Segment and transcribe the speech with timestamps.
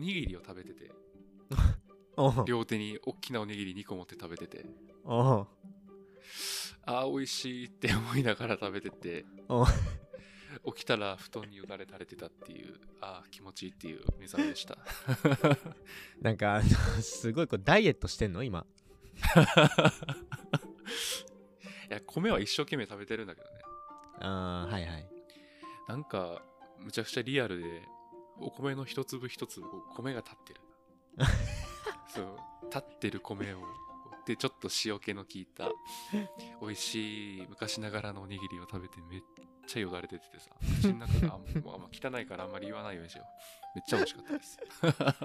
[0.00, 0.90] にぎりを食べてて。
[2.46, 4.64] 両手に大きなおにぎり2個持って食べてて。
[5.04, 9.24] あー美味しいって思いながら食べてて。
[10.74, 12.80] 起きたら布団によだれ垂れてたっていう。
[13.00, 14.76] あー気持ちいいっていう目覚めでした。
[16.20, 16.60] なんか
[17.00, 18.42] すごいこうダイエットしてんの？
[18.42, 18.66] 今。
[21.88, 23.60] いや米は一生懸命食べてるんだけどね。
[24.20, 25.08] あーはいはい。
[25.88, 26.42] なんか
[26.78, 27.82] むちゃくちゃリアルで
[28.40, 30.60] お米の一粒一粒米が立ってる
[32.08, 32.36] そう。
[32.66, 33.58] 立ってる米を
[34.26, 35.70] でちょっと塩気の効いた
[36.60, 39.20] 美味しい昔ながらのおにぎりを食べてめっ
[39.66, 40.50] ちゃよだれ出ててさ。
[40.80, 43.78] 口の中があんもうあ汚いからあんまり言わないようにしよう。
[43.78, 44.58] めっちゃ美味しかったです。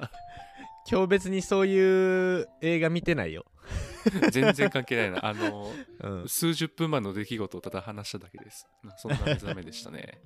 [0.89, 3.45] 今日別にそういう映画見てないよ。
[4.31, 5.25] 全然関係ないな。
[5.25, 5.71] あの
[6.02, 6.29] うん。
[6.29, 8.67] 数十分前の出来事をただ話しただけです。
[8.97, 10.21] そんな目覚めでしたね。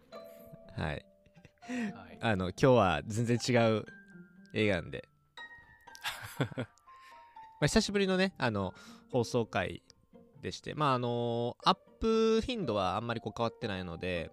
[0.75, 1.05] はい
[1.69, 2.17] はい。
[2.19, 3.85] あの今日は全然違う
[4.53, 5.07] 映画なんで。
[6.57, 8.73] まあ久しぶりのねあの
[9.11, 9.83] 放送回
[10.41, 10.73] でして。
[10.73, 14.31] まああのアップ頻度はあんまりこう変わってないので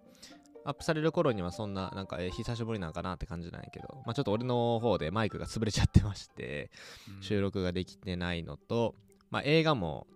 [0.65, 4.03] アップされる頃にはそんななんか、えー久しぶりなんかなって感じなんやけど。
[4.07, 6.71] まあちょっと俺の方でマイクが潰れちゃってまして
[7.17, 7.23] うん。
[7.23, 8.95] 収録ができてないのと、
[9.31, 10.07] まあ映画も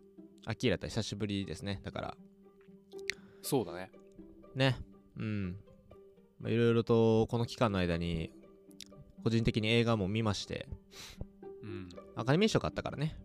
[0.47, 1.81] アキラと久しぶりですね。
[1.85, 2.17] だから。
[3.43, 3.91] そうだね。
[4.55, 4.77] ね。
[5.17, 5.51] うん。
[5.53, 5.70] まあ
[6.47, 8.31] いろいろとこの期間の間に
[9.23, 10.67] 個人的に映画も見まして
[11.63, 11.89] うん。
[12.17, 13.17] アカデミー賞買ったからね。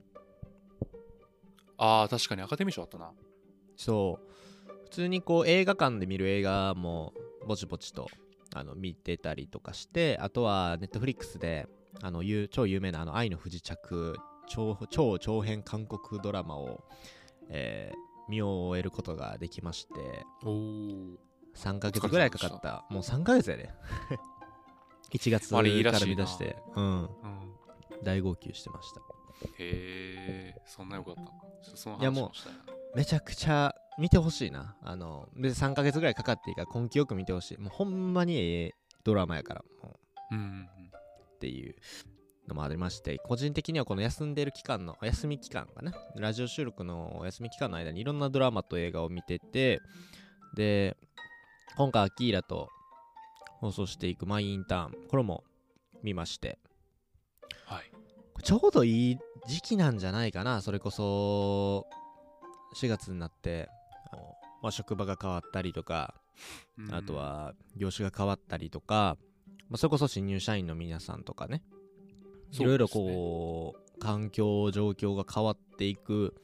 [1.77, 3.11] ああ確かにアカデミー賞あったな。
[3.77, 4.83] そう。
[4.83, 7.13] 普通にこう映画館で見る映画も
[7.47, 8.09] ぼちぼちと
[8.53, 11.67] あの見てたりとかしてあとはネットフリックスで
[12.01, 16.83] あの有超有名なあの愛の不時着超超長編韓国ドラマを、
[17.49, 19.93] えー見終えることができまして
[21.55, 22.85] 3ヶ月ぐらいかかった。
[22.89, 23.69] もう3ヶ月やで。
[25.13, 25.63] 1月から
[26.05, 26.57] 見出して。
[26.75, 27.03] うん。
[27.03, 27.55] うん。
[28.03, 29.01] 大号泣してました。
[29.57, 31.77] へえそんなよかった。
[31.77, 32.31] そのいやも
[32.93, 34.75] うめちゃくちゃ見てほしいな。
[34.81, 37.57] あの別に3ヶ月ぐらいかかっていいから根気よく見てほしい。
[37.57, 39.99] もうほんまにええドラマやからも
[40.31, 40.35] う。
[40.35, 40.69] うん
[41.35, 41.75] っていう
[42.47, 45.93] のもありまして個人的にはこの休んでる期間のお休み期間かな。
[46.15, 49.81] ラジオ収録のお休み期間の間にいろんなドラマと映画を見てて
[50.55, 50.97] で
[51.77, 52.69] 今回アキーラと
[53.59, 55.43] 放送していくマイインターンこれも
[56.03, 56.57] 見まして。
[57.65, 57.91] はい。
[58.43, 61.85] ちょうどいい時期なんじゃないかなそれこそ
[62.75, 63.69] 4月になって。
[64.11, 64.21] あの
[64.61, 66.15] まあ、職場が変わったりとか
[66.77, 66.95] うん。
[66.95, 69.17] あとは業種が変わったりとか、
[69.69, 71.61] まあ、それこそ新入社員の皆さんとかね。
[72.51, 76.35] いろいろこう環境状況が変わっていく、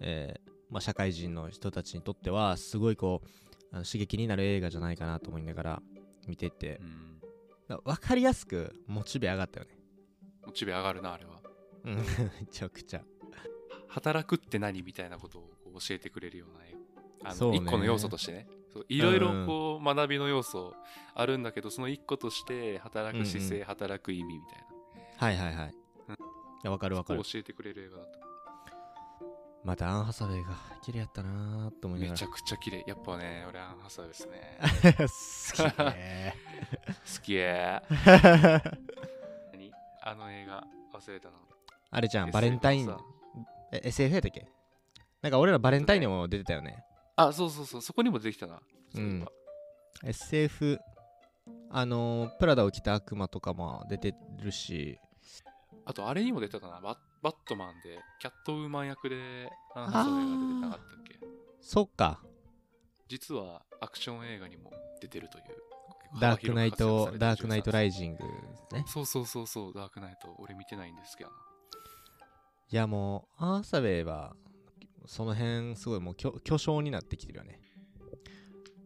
[0.00, 3.28] えーまあ、社会人の人たちにとってはすごいこう
[3.72, 5.82] あの刺激になる映画じゃないかなと思いながら
[6.26, 6.80] 見てて。
[6.82, 7.20] うん。
[7.68, 9.78] だ分かりやすくモチベ上がったよね。
[10.44, 11.40] モチベ上がるなあれは。
[11.84, 11.96] うん。
[11.96, 12.02] め
[12.50, 13.02] ちゃくちゃ。
[13.88, 16.74] 働くって何みたいなことを教えてくれるような映
[17.22, 17.30] 画。
[17.30, 17.60] あそうね。
[17.60, 18.48] の一個の要素としてね。
[18.88, 20.74] いろいろこう学びの要素
[21.14, 24.64] あるんだけどその一個として働く姿勢、うんう働く意味みたいな。
[25.26, 25.74] はいはいはい。
[26.08, 26.14] うん。
[26.14, 26.16] い
[26.64, 27.22] や分かる分かる。
[27.22, 28.29] 教えてくれる映画だった
[29.62, 30.50] またアン・ハサウェイが
[30.82, 32.12] 綺麗やったなーと思いながら。
[32.12, 32.84] めちゃくちゃ綺麗。
[32.86, 34.58] やっぱね俺アン・ハサウェイですね。
[35.52, 36.34] 好きね。
[37.16, 37.82] 好きや。
[39.52, 39.70] 何？
[40.02, 41.36] あの映画忘れたの。
[41.90, 42.88] あれじゃんバレンタイン。
[42.88, 43.04] SF のさ。
[43.72, 44.46] え SF やったっけ？
[45.22, 46.82] なんか俺らバレンタインにも出てたよね。
[47.16, 47.82] あそうそうそう。
[47.82, 48.60] そこにも出てきたな。
[48.94, 49.30] そういえば。
[50.04, 50.78] SF
[51.70, 54.98] あのープラダを着た悪魔とかも出てるし。
[55.84, 56.80] あとあれにも出てたな。
[56.80, 61.18] バッバットマンでキャットウーマン役でアン・ハサウェイが出てなかったっけ？
[61.60, 62.20] そっか。
[63.08, 65.44] 実はアクション映画にも出てるという
[66.20, 68.24] ダークナイトダークナイトライイジング
[68.72, 68.84] ね。
[68.86, 71.36] そうそうそうそうダークナイト俺見てないんですけどな。
[72.72, 74.34] いやもうアン・ハサウェイは
[75.06, 77.60] その辺すごいもう巨巨匠になってきてるよね。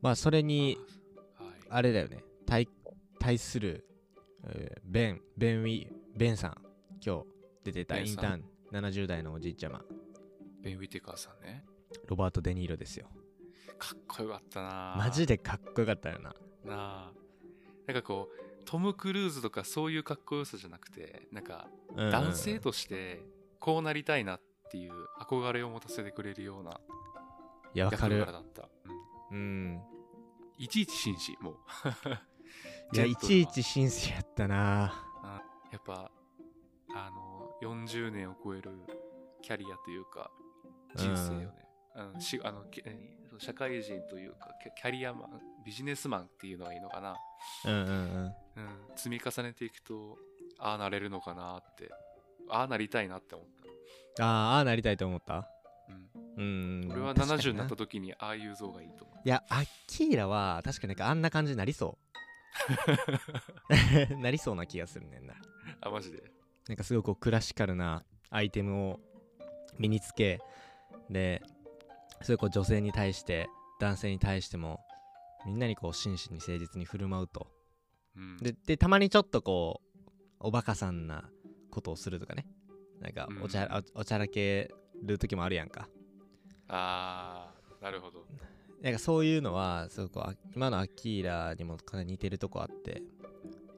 [0.01, 0.79] まあそれに
[1.39, 1.49] はい。
[1.69, 2.25] あれだよね。
[2.47, 2.69] 対
[3.19, 3.87] 対する、
[4.45, 5.87] えーベンベンウィ
[6.17, 6.57] ベンさん
[7.05, 7.34] 今日
[7.65, 9.83] 出てたインターン70代のおじいちゃま。
[10.63, 11.65] ベン・ウィテカーさんね。
[12.07, 13.09] ロバート・デ・ニーロですよ。
[13.79, 14.95] かっこよかったな。
[14.99, 16.31] マジでかっこよかったよな。
[16.31, 16.35] な
[16.71, 17.13] あ。
[17.87, 23.23] なんかこうトム・クルーズとかそういうかっこよさじゃなくてなんかうんうん男性として
[23.61, 24.41] こうなりたいなっ
[24.71, 26.75] ていう憧れを持たせてくれるようない
[27.75, 28.19] 役やわかる。
[28.19, 28.69] 柄だった、
[29.31, 29.37] うん。
[29.37, 29.83] うん。
[30.59, 31.57] いちいち紳士もう。
[32.95, 34.93] いやいちいち紳士やったな。
[35.73, 36.11] やっぱ
[37.63, 38.71] 40年を超える
[39.43, 40.31] キャリアというか
[40.97, 41.53] 人生よね、
[41.95, 42.65] あのしあの
[43.39, 44.49] 社会人というか
[44.81, 47.17] キャリアマンビジネスマンっていうのがいいのかな、
[47.67, 48.35] うんうんうん。
[48.57, 50.19] うん、積み重ねていくと
[50.59, 51.91] ああなれるのかなって。
[52.51, 53.47] ああなりたいなって思っ
[54.21, 55.43] あーあーなりたいと思った？
[55.43, 55.49] た、
[56.37, 56.93] うん、うん。
[56.93, 57.63] 俺は確か70にな。
[57.63, 59.17] なった時にああいう像がいいと思う。
[59.25, 61.99] いやアキーラは確かになんかあんな感じになりそ
[64.15, 64.17] う。
[64.21, 65.35] なりそうな気がするねんな。
[65.81, 66.23] あマジで？
[66.69, 69.01] なんかすごいこうクラシカルなアイテムを
[69.79, 70.41] 身につけ
[71.11, 71.43] で
[72.23, 73.49] そういうこう女性に対して
[73.81, 74.81] 男性に対しても
[75.45, 77.49] みんなにこう真摯に誠実に振る舞うと。
[78.17, 78.37] うん。
[78.39, 81.29] ででたまにちょっとこうおバカさんな
[81.71, 82.47] ことをするとかね。
[83.01, 84.73] なんかおちゃ,うんら、おおちゃらけ
[85.03, 85.89] る時もあるやんか。
[86.69, 88.25] ああなるほど。
[88.81, 93.03] なんかそういうのはすごくあ今のアキーラにもかなり似てるとこあって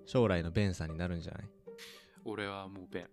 [0.04, 1.48] 将来のベンさんになるんじゃない？
[2.26, 3.08] 俺はもうベン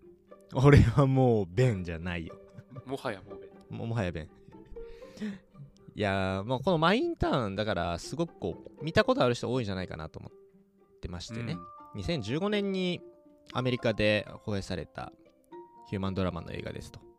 [0.55, 2.35] 俺はもうベンじゃないよ。
[2.85, 4.29] もはやもうベンももはやベン
[5.95, 11.55] いやーもうこのマインターンだからすごくこう見たことある人多いんじゃないかなと思ってましてね、
[11.95, 13.01] 2015年に
[13.53, 15.11] アメリカで放映された
[15.89, 16.99] ヒューマンドラマの映画ですと。
[17.05, 17.13] うん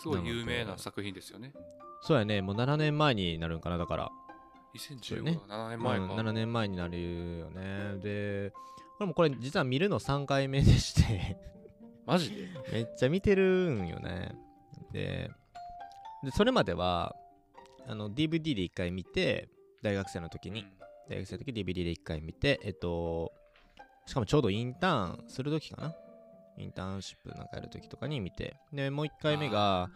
[0.00, 1.52] すごい有名な作品ですよね。
[2.00, 2.40] そうやね。
[2.40, 3.76] もう7年前になるんかな。
[3.76, 4.10] だから
[4.74, 5.32] 2015ね。
[5.32, 7.98] 年、7年前か、うん、7年前になるよね。
[8.02, 8.52] で
[8.98, 11.36] 俺もこれ実は見るの3回目でして。
[12.06, 12.48] マジで？
[12.72, 14.34] めっちゃ見てるんよね。
[14.92, 15.30] で
[16.22, 17.14] でそれまでは
[17.86, 19.48] あの DVD で1回見て
[19.82, 20.66] 大学生の時に、
[21.08, 23.32] 大学生の時 DVD で1回見てえっと
[24.06, 25.94] しかもちょうどインターンする時かな？
[26.58, 28.56] インターンシップなんかやる時とかに見て。
[28.72, 29.90] でもう1回目が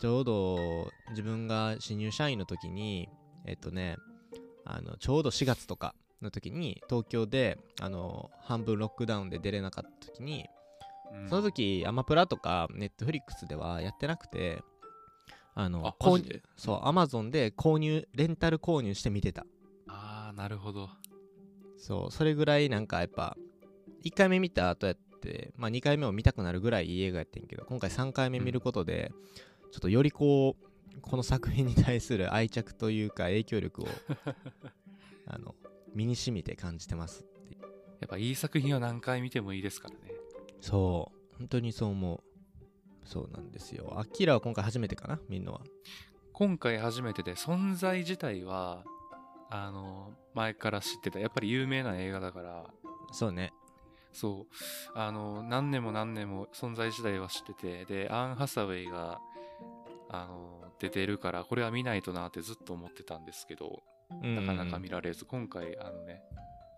[0.00, 3.08] ちょうど自分が新入社員の時に
[3.46, 3.96] えっとね
[4.64, 10.46] あのちょうど4月とかの時に東京であの半分ロックダウンで出れなかった時に
[11.12, 11.28] うん。
[11.28, 14.62] その時アマプラとかネットフリックスではやってなくて
[15.54, 19.44] あのあ購そうアマゾンで購入レンタル購入して見てた。
[19.88, 20.88] ああなるほど。
[21.76, 23.36] そうそれぐらいなんかやっぱ
[24.04, 29.12] 1回目見た後やってまあ2回目も見たくなるぐらいいい映画やってんけど今回3回目見ることで、
[29.72, 33.86] ちょっとよりこうこの作品に対する愛着というか影響力を
[35.26, 35.54] あの
[35.94, 37.56] 身に染みて感じてますって
[38.00, 40.00] やっぱいい作品は何回見てもいいですからね。
[40.60, 41.36] そう。
[41.38, 42.22] 本当にそう思う。
[43.04, 43.98] そうなんですよ。
[43.98, 45.20] アキラは今回初めてかな？
[45.28, 45.60] 見るのは。
[46.32, 48.84] 今回初めてで存在自体は
[49.50, 51.18] あの前から知ってた。
[51.20, 52.66] やっぱり有名な映画だから。
[53.12, 53.52] そうね。
[54.12, 54.98] そう。
[54.98, 57.84] あの何年も何年も存在自体は知ってて。
[57.84, 59.20] でアン・ハサウェイが
[60.08, 63.82] あの出てるからこれは見ないとなってずっと思ってたんですけど
[64.20, 66.22] なかなか見られず、今回あのね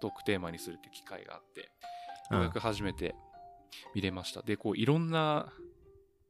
[0.00, 1.70] トークテーマにするって機会があって
[2.30, 3.14] ようやく初めて
[3.94, 5.50] 見れました、でこういろんな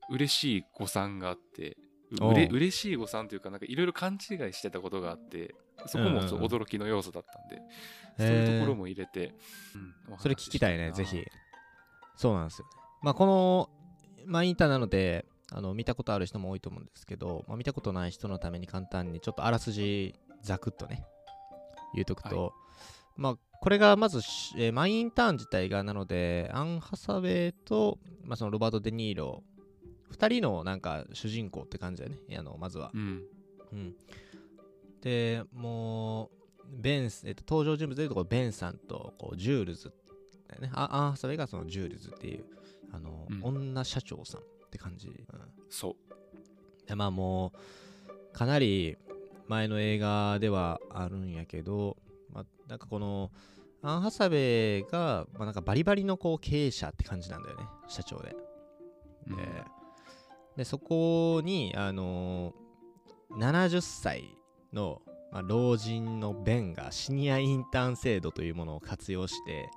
[0.08, 1.76] 嬉しい誤算があって
[2.12, 5.54] うれ嬉しい誤算というかなんかいろいろ勘違いしてたことがあって
[5.86, 7.60] そこも驚きの要素だったんで、
[8.16, 9.34] そういうところも入れて、
[9.74, 11.24] うんそれ聞きたいねなぜひ。
[12.16, 12.70] そうなんですよね。
[13.02, 13.70] まあこの
[14.26, 21.04] マイ・インターンなのであの見たことある人も多いと思うんですけど、まあ、見たことない人のために簡単にちょっとあらすじざくっとね
[21.94, 22.52] 言うとくと、
[23.16, 29.42] まあこれがまずし、えーマイインターン自体がなのでアン・ハサウェイと、まあ、そのロバート・デ・ニーロ
[30.12, 32.36] 2人のなんか主人公って感じだよね。
[32.36, 32.90] あのまずは。
[32.92, 33.22] うん。
[33.72, 33.94] うん、
[35.00, 36.30] でもう
[36.70, 39.92] ベンス、えっと、登場人物でいうとこうベンさんとこうジュールズ
[40.48, 40.70] だよね。
[40.74, 42.44] ああそれがそのジュールズっていう
[42.92, 43.40] あの、うん。
[43.42, 44.40] 女社長さん
[44.74, 45.16] って感じ、うん、
[45.70, 46.88] そう。
[46.88, 47.52] でまあも
[48.32, 48.96] うかなり
[49.48, 51.96] 前の映画ではあるんやけど、
[52.32, 53.30] まあ、なんかこの
[53.82, 58.34] アン・ハサウェイが、まあ、なんかバリバリのこう経営者って感じなんだよね社長で。
[59.28, 59.36] うん。
[59.36, 59.42] で
[60.56, 62.64] でそこに、あのー
[63.38, 64.36] 70歳
[64.72, 65.02] の、
[65.32, 69.68] まあ、老人のベンがシニアインターン制度というものを活用して、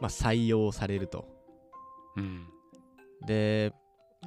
[0.00, 1.26] まあ、採用されると。
[2.16, 2.46] うん。
[3.26, 3.72] で、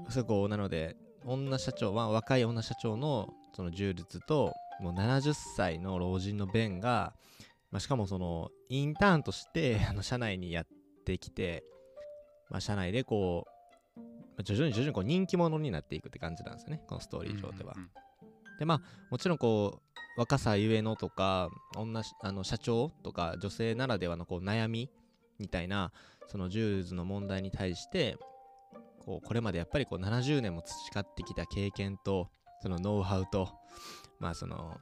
[0.09, 0.95] そこなので、
[1.25, 7.13] 女社長は若い女社長のそのジュールズと、もう70歳の老人のベンが、
[7.71, 10.67] まあ、しかもそのインターンとして あの社内にやっ
[11.05, 11.63] てきて、
[12.49, 13.47] まあ、社内でこ
[13.95, 14.05] う、ま
[14.39, 17.73] あ徐々に徐々にこう人気者になっていくって感じなんですよね、このストーリー上では。
[17.75, 17.89] うんうん
[18.59, 19.81] でまあもちろんこ
[20.17, 24.89] う若さゆえのとか女あの社長とか女性ならではのこう悩み
[25.39, 25.91] みたいな
[26.27, 28.17] そのジュールズの問題に対して
[29.05, 32.29] こうこれまでやっぱりこう70年も培ってきた経験と
[32.61, 33.49] そのノウハウと
[34.19, 34.77] まあその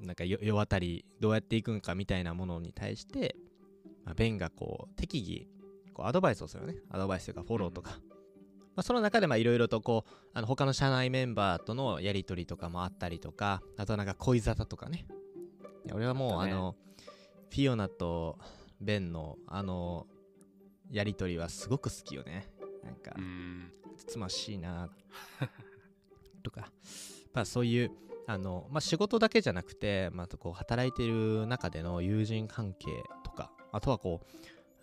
[0.00, 3.36] なんかよ世渡りどうやっていくんかみたいなものに対して、
[4.04, 5.46] まあ、ベンがこう適宜
[5.94, 6.78] こうアドバイスをするよね。
[6.90, 7.96] アドバイスというかフォローとか、ま
[8.76, 15.06] あ、その中でいろいろとこうあの他の社内メンバーとのやり取りとかもあったりとかあとなんか恋沙汰とかね。
[15.92, 16.76] 俺はもうあの
[17.50, 18.38] フィオナと
[18.80, 20.06] ベンのあの
[20.90, 22.48] やり取りはすごく好きよね
[22.82, 23.72] なんかうん。
[23.96, 24.90] つつましいな
[26.42, 26.72] とか、
[27.32, 27.90] まあ、そういう
[28.26, 33.52] あの、まあ、仕事だけじゃなくて、まあ、こう働いてる中での友人関係とか。
[33.72, 34.26] あとはこう、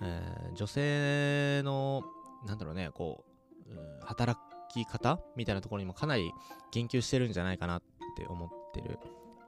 [0.01, 2.03] えー女性の
[2.47, 3.23] なんだろうねこ
[3.67, 4.39] う、うん働
[4.73, 6.31] き方みたいなところにもかなり
[6.71, 7.81] 言及してるんじゃないかなっ
[8.17, 8.97] て思ってる、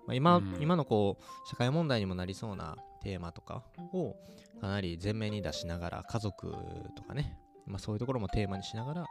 [0.05, 0.57] まあ、今うん。
[0.61, 4.15] 今のこう社会問題にもなりそうなテーマとかを
[4.59, 6.53] かなり前面に出しながら家族
[6.95, 7.37] とかね、
[7.67, 9.05] まあ、そういうところもテーマにしながら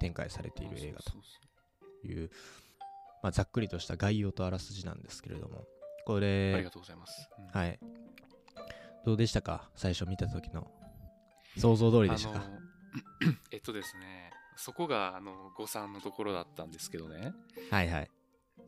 [0.00, 1.12] 展開されている映画と
[2.06, 2.30] いう、
[3.22, 5.66] まあ、ざっくりとした概要とあらすじなんですけれども
[6.04, 7.46] こそうありれがとうございます、うん。
[7.60, 7.78] はい。
[9.04, 9.68] どうでしたか？
[9.74, 10.70] 最初見た時の
[11.58, 12.42] 想像通りでしたか？
[13.52, 17.32] えっとですねそこがあの誤算のところだったんですけどね。
[17.70, 18.10] はいはい。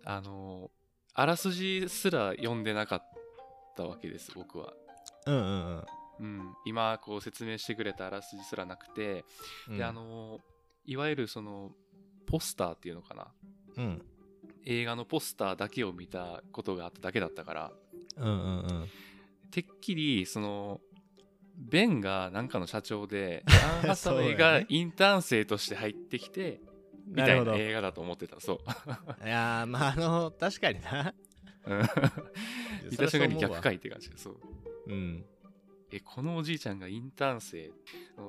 [0.04, 0.70] あの
[1.14, 3.02] あらすじすら読んでなかっ
[3.76, 4.72] たわけです僕は、
[5.26, 5.44] うんうんう
[5.78, 5.84] ん、
[6.64, 9.24] 今こう説明してくれたあらすじすらなくて、
[9.68, 9.78] うん。
[9.78, 10.40] であの
[10.84, 11.72] いわゆるその
[12.26, 13.26] ポスターっていうのかな？
[13.76, 14.02] うん。
[14.64, 17.72] 映画のポスターだけを見たことがあっただけだったから。
[18.16, 18.34] うんうんう
[18.84, 18.88] ん。
[19.50, 20.80] てっきりその
[21.56, 24.66] ベンがなんかの社長でアン・ハサウェイがね。
[24.68, 26.60] インターン生として入ってきて
[27.06, 28.40] みたいな映画だと思ってた。
[28.40, 28.58] そう。
[29.28, 31.14] やーまああの確かにな。
[31.66, 31.80] うん。
[32.90, 34.10] 見た瞬間に逆回って感じ。
[34.10, 34.36] でそう。
[34.88, 35.24] うん
[35.92, 37.70] えこのおじいちゃんがインターン生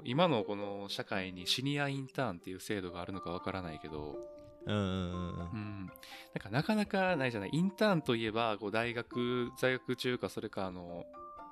[0.04, 4.18] 今のこの社会にシニアインターンっていう制度があるのかわからないけど、
[4.66, 5.92] うんうん
[6.34, 7.50] なんかなかなかないじゃない。
[7.54, 11.06] インターンといえばこう大学在学中かそれかあの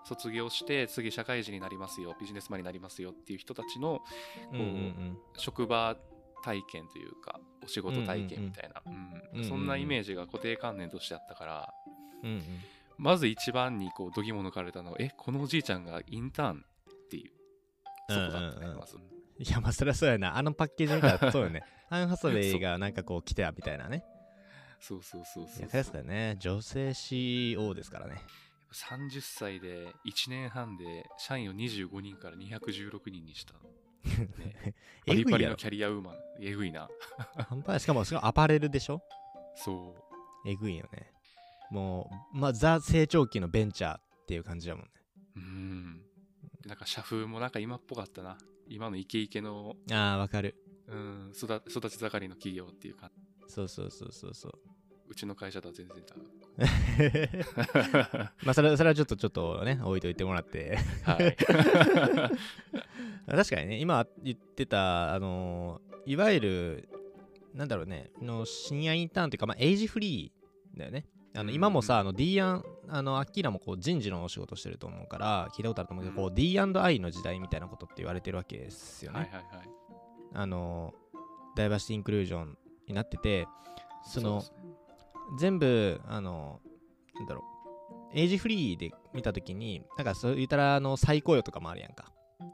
[0.03, 4.01] 卒業して次社会人になりますよビジネスマンになりますよっていう人たちの
[4.51, 5.95] うんうん職場
[6.43, 11.73] 体験というかお仕事体験みたいな、そんなイメージが固定観念としてあったから。
[12.23, 12.43] うんうん
[12.97, 17.31] まず一番にこう度肝抜かれたのはえこのおじいちゃんがインターンっていう
[18.09, 18.67] そこだったね、
[19.39, 20.37] いやまあそりゃそうやな。
[20.37, 21.63] あのパッケージ見たら そうよね。
[21.89, 24.03] アン・ハサウェイがなんかこう来たみたいなね。
[24.79, 25.03] そう。
[25.03, 26.35] そうそういそうや確かにね。
[26.39, 28.21] 女性 CEO ですからね。
[28.71, 34.75] 30歳で1年半で社員を25人から216人にした、ね、
[35.05, 35.23] パ えぐいやろ。
[35.23, 36.15] リパリのキャリアウーマン。
[36.41, 36.87] えぐいな。
[37.49, 37.79] 半端ない。
[37.79, 39.01] しかもアパレルでしょ？
[39.55, 39.95] そ
[40.45, 41.11] えぐいよね
[41.75, 44.89] もうまあザ成長期のベンチャーっていう感じだもんね。
[45.35, 46.01] ううん。
[46.65, 48.37] なんか社風もなんか今っぽかったな。
[48.67, 50.55] 今のイケイケの、ああわかる。
[50.87, 53.11] うん、育育ち盛りの企業っていうか。
[53.47, 54.53] そうそうそうそうそう。
[55.07, 56.05] うちの会社とは全然違う。
[58.45, 60.77] まあそれそれはちょっとちょっとね置いといてもらって。
[61.03, 61.35] はい。
[63.27, 66.89] 確かにね今言ってたあのーいわゆる
[67.55, 71.05] なんだろうねのシニアインターンっていうか、まあ、エイジフリーだよね
[71.35, 71.55] あのうん。
[71.55, 76.29] 今もさ、あの D& あのアッキーラもこう人事のお仕事してると思うから聞いたことあると思うけど、うん。
[76.29, 79.69] こう D&I の時代みたいなことって言われてるわけですよね、はいはいはい。
[80.33, 80.93] あの
[81.55, 83.47] ダイバーシティインクルージョンになってて
[84.05, 84.43] その
[85.39, 86.59] 全部あの
[87.15, 87.43] なんだろ
[88.13, 92.11] うエイジフリーで見たときになんかそう言ったらあの再雇用とかもあるやんか。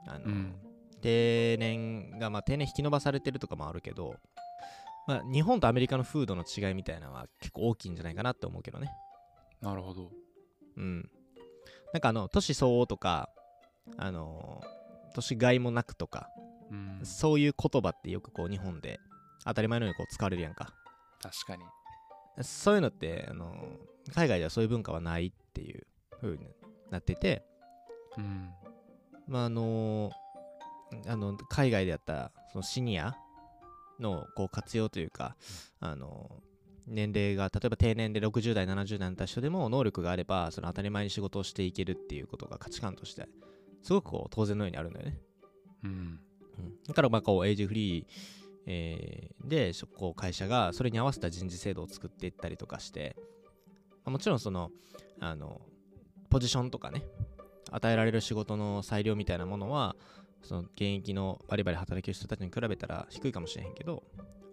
[0.07, 0.55] あの、うん。
[1.01, 4.15] 定年がまあ定年引き延ばされてるとかもあるけど、
[5.11, 8.89] まあ、日本とアメリカの風土の違いみたいなのは結構大きいんじゃないかなって思うけどね。
[9.59, 10.09] なるほど。
[10.77, 11.09] うん。
[11.91, 13.29] なんかあの年相応とか
[13.97, 14.61] あの
[15.13, 16.29] 年がいもなくとか
[16.71, 17.01] うん。
[17.03, 19.01] そういう言葉ってよくこう日本で
[19.43, 20.73] 当たり前のようにこう使われるやんか。
[21.21, 21.65] 確かに。
[22.41, 23.53] そういうのってあの
[24.15, 25.85] 海外ではそういう文化はないっていう
[26.21, 26.47] 風に
[26.89, 27.43] なってて。
[28.17, 28.49] うん。
[29.27, 30.09] まああの
[31.05, 33.17] あの海外でやったらそのシニア
[34.01, 35.35] のこう活用というか、
[35.79, 36.41] あの
[36.87, 43.27] 年齢が例えば定年で60代70代になった人でも能力があればその当たり前に仕事をしていけるっていうことが価値観として
[43.83, 45.19] すごくこう当然のようにあるんだよね、
[45.83, 45.89] うん。
[45.89, 46.19] うん、
[46.87, 48.05] だからまあこうエイジフリー、
[48.65, 53.15] えーでそこう会社がそれに合わせた人事制度を作っていったりとかして、
[54.03, 54.71] まあもちろんその
[55.19, 55.61] あの
[56.29, 57.03] ポジションとかね
[57.71, 59.95] 与えられる仕事の裁量みたいなものは
[60.43, 64.03] その現役のバリバリ働ける人たちに比べたら低いかもしれへんけど、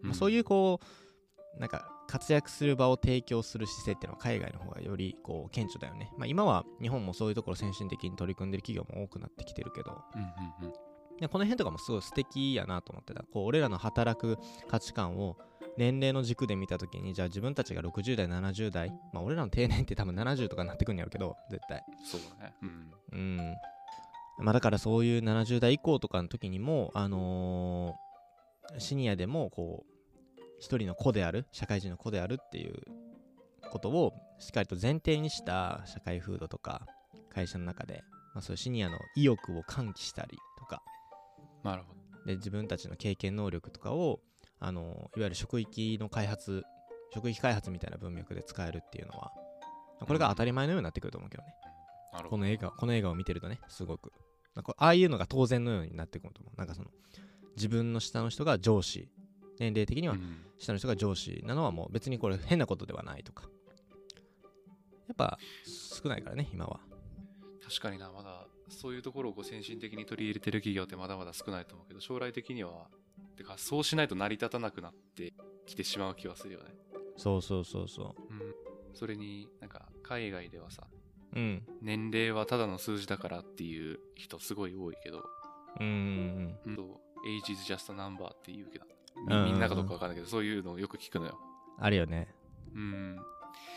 [0.02, 10.73] まあそうういうこうなんか活躍する場を提供する姿勢っていうのは海外の方がよりこう顕著だよね、まあ、今は日本もそういうところ先進的に取り組んでる企業も多くなってきてるけどんうんうん。
[11.21, 13.25] でこの辺とかもすごい素敵やなと思ってた。
[13.25, 15.37] こう俺らの働く価値観を
[15.76, 21.83] 年齢の軸で見た時にじゃあ自分たちが60代70代まあ俺らの定年って多分70とかになってくるんやろうけど絶対。
[22.04, 22.54] そうだね。
[22.62, 22.92] うん。
[23.12, 23.54] うん
[24.38, 28.09] まあだからそういう70代以降とかの時にもあのー
[28.76, 32.83] シニアでもこう一人の子である社会人の子であるっていう
[33.71, 36.83] ことをしっかりと前提にした社会風土とか
[37.33, 38.02] 会社の中で、
[38.35, 40.83] まあ、そういうシニアの意欲を喚起したりとか
[41.64, 41.99] なるほど。
[42.26, 44.21] で自分たちの経験能力とかを
[44.61, 46.64] あのいわゆる職域の開発
[47.14, 49.33] 職域開発みたいな文脈で使えるっていうのは
[50.00, 51.49] これが当たり前のようになってくると思うけどね、
[52.12, 52.30] なるほど。
[52.30, 54.12] この映画この映画を見てるとねすごく
[54.78, 56.58] ああいうのが当然のようになってくると思う。
[56.58, 56.88] なんかその
[57.56, 59.08] 自分の下の人が上司
[59.58, 60.44] 年齢的にはうん。
[60.58, 63.44] 下の人が上司なのはもう別にこれ変なことではないとか。
[65.06, 65.38] やっぱ
[66.02, 66.80] 少ないからね今は。
[67.62, 68.10] 確かにな。
[68.10, 72.88] まだそういうところをこう先進的に取り入れてる企業ってまだまだ少ないと思うけど将来的には
[73.36, 75.32] てかそうしないと成り立たなくなって
[75.66, 76.74] きてしまう気はするよね。
[77.16, 78.54] そうそうそうそうん。
[78.94, 80.86] それになんか海外ではさ
[81.38, 81.62] ううん。
[81.83, 85.25] 年齢はただの数字だからっていう人すごい多いけど、
[85.80, 86.57] うん。
[86.66, 86.71] う。
[86.71, 86.76] ん
[87.26, 88.85] age is just a number って言うけど、
[89.16, 89.45] うんうんうん。
[89.47, 91.38] みみんなかどうかわかんないけど、そういうのをよく聞くのよ。
[91.78, 92.28] あるよね。
[92.75, 93.16] うん。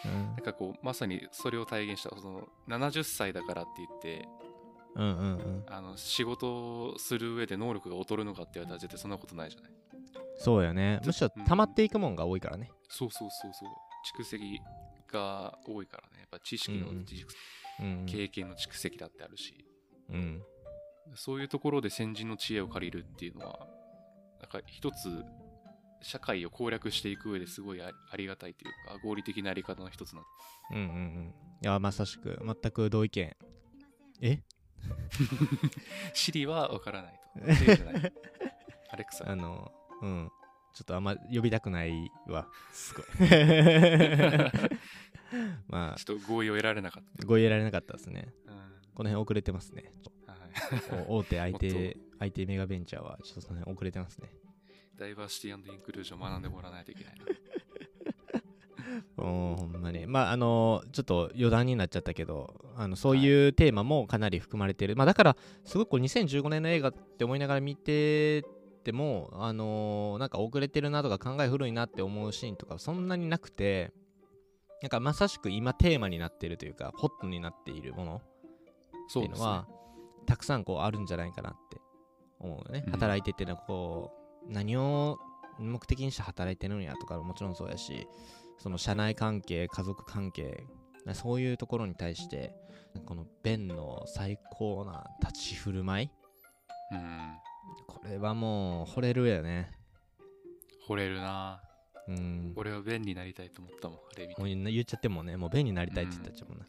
[0.06, 0.26] うん。
[0.28, 4.28] なんかこう、まさにそれを体現した、その70歳だからって言って、
[4.96, 5.64] うんうんうん。
[5.70, 6.48] あの仕事
[6.92, 9.72] をする上で能力が劣るのかって言われたら絶対そんなことないじゃない。
[10.38, 11.00] そうよね。
[11.06, 11.46] むしろうん。
[11.46, 12.72] 溜まっていくもんが多いからね。
[12.90, 13.70] そうそうそうそう。
[14.22, 14.60] 蓄積
[15.12, 16.20] が多いからね。
[16.20, 17.06] やっぱ知識のうん
[17.80, 19.66] うん経験の蓄積だってあるし、
[20.10, 20.42] うん。
[21.16, 23.68] そういうところで先人の知恵を借りるっていうのは、
[24.40, 25.24] なんか一つ、
[26.04, 30.22] 社会を攻略していく上ですごいあありがたいというか、合理的なやり方の一つな。
[30.72, 31.34] うんうんうん。
[31.64, 33.36] いやまさしく全く同意見。
[34.22, 34.44] え？
[36.14, 37.54] シリはわからないと。
[37.54, 38.14] シリじゃない。
[38.90, 39.30] アレクサ。
[39.30, 40.32] あのうん
[40.74, 42.48] ちょっとあんま呼びたくないわ。
[42.72, 43.06] すごい。
[45.68, 48.34] まちょっと合意を得られなかっあご言えられなかったですね。
[48.46, 48.52] た。
[48.52, 48.60] うん。
[48.94, 49.94] この辺遅れてますね。
[50.26, 54.30] はい、お大手も IT, IT メガベンチャーはちょっとその辺遅れてますね。
[54.98, 57.26] ダイバーシティインクルージョンを学んでもらわないといけないな。
[59.24, 60.06] おーほんまに。
[60.06, 68.44] まああのちょっと余談になっちゃったけどあのそういうテーマもかなり含まれてる、まあだからすごくこう2015年の映画って思いながら見て
[68.82, 73.92] てもあのーなんか遅れてるなとか考え古いなって思うシーンとかそんなになくて
[74.82, 79.68] なんかまさしく今テーマになっているというかホットになっているものっていうのは、
[80.26, 81.78] たくさんこうあるんじゃないかなって
[82.40, 82.92] 思うよね、うん。
[82.94, 84.12] 働いててのこ
[84.48, 85.18] う何を
[85.60, 88.08] 目的にして働いてるんやとかもちろんそうやし
[88.58, 90.64] その社内関係家族関係
[91.14, 92.56] そういうところに対して
[93.06, 96.10] このベンの最高な立ち振る舞い
[96.94, 97.34] うん。
[97.88, 99.72] これはもう惚れるよね。
[100.88, 101.62] 惚れるな。
[102.08, 102.54] うん。
[102.56, 104.42] 俺は弁になりたいと思ったもん、あれ見て。
[104.42, 104.72] もう。
[104.72, 106.60] 言っちゃってもねもうベンになりたいって言ったっちゃうもん。
[106.60, 106.66] な、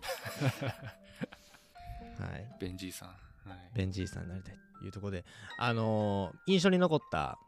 [2.32, 2.56] はい。
[2.60, 3.08] ベンジーさん。
[3.08, 3.14] は
[3.54, 5.24] い、ベンジーさんになりたいというところで、
[5.58, 7.38] あのー印象に残った、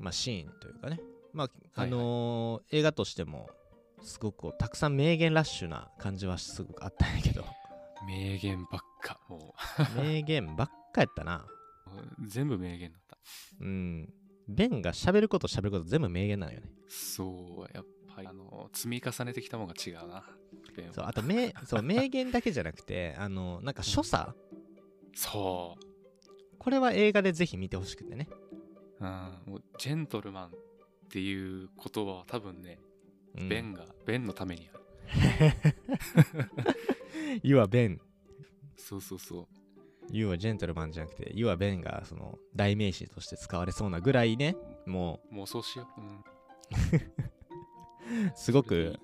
[0.00, 1.00] まあ、シーンというかね、
[1.32, 1.50] まあ
[1.82, 3.48] あのー映画としても
[4.02, 7.44] すごくたくさん名言ラッシュな感じはすごくあったんやけど。
[8.06, 9.18] 名言ばっか。
[9.28, 9.54] も
[9.96, 11.36] 名言ばっかやったな。
[11.36, 11.46] う、
[12.26, 13.18] 全部名言だった。
[13.60, 14.12] うん
[14.46, 20.22] ベンが喋ること喋ること全部名言なのよねそう、やっぱり、あの、積み重ねてきたものが違うな。
[20.92, 24.34] そうあと名そう名言だけじゃなくてあのなんか所作
[25.14, 25.84] そう。
[26.58, 28.28] これは映画でぜひ見てほしくてね、
[29.00, 29.08] うん、
[29.46, 30.50] もうジェントルマンっ
[31.10, 32.80] ていう言葉は多分ね、
[33.38, 34.84] うん、ベンが、ベンのためにある。
[37.42, 37.98] You are Ben
[38.76, 39.63] そうそうそう。
[40.10, 45.46] You are gentleman じゃなくて You are Ben がその代名詞として使われそうなぐらいねももう。
[45.46, 46.00] そうしよう。
[46.00, 46.18] うん、
[48.28, 48.98] う すごく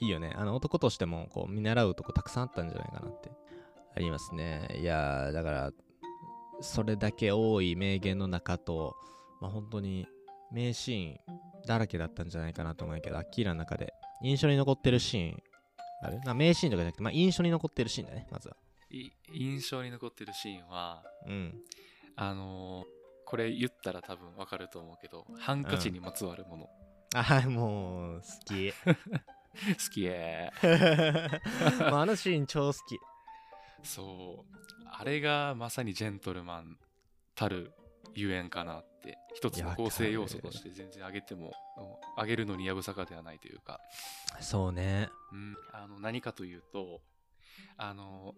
[0.00, 0.32] いいよね。
[0.36, 3.30] あの男としてもこう見習うとこたくさんあったんじゃないかなって。
[3.94, 4.68] ありますね。
[4.80, 5.72] いやーだから
[6.60, 8.94] それだけ多い名言の中と
[9.40, 10.06] まあ本当に
[10.52, 11.16] 名シーン
[11.66, 13.92] だらけだったんじゃないかなと思うけどアッキーラの中で。
[14.22, 15.42] 印象に残ってるシーン。
[16.02, 18.56] あるな名シーンとかじゃなくて、まあ、印象に残ってるシーンだねまずは。
[18.56, 18.65] い
[19.36, 21.54] 印象に残ってるシーンは、うん。
[22.16, 22.96] あのー
[23.26, 26.70] これ言ったら多分わかると思うけど、ハンカチにまつわるもの。
[27.12, 28.72] あもう好き。
[28.86, 30.50] 好きえ
[31.80, 32.78] あのシーン超好き。
[33.82, 34.56] そう。
[34.92, 36.78] あれがまさにジェントルマン
[37.34, 37.72] たる
[38.14, 41.52] ゆえんかなって、一つの構成要素として全然上げても、
[42.16, 43.80] 上げるのにやぶさかではないというか、
[44.40, 45.10] そうね。
[45.32, 47.00] うん、あの何かというと、
[47.76, 48.34] あの、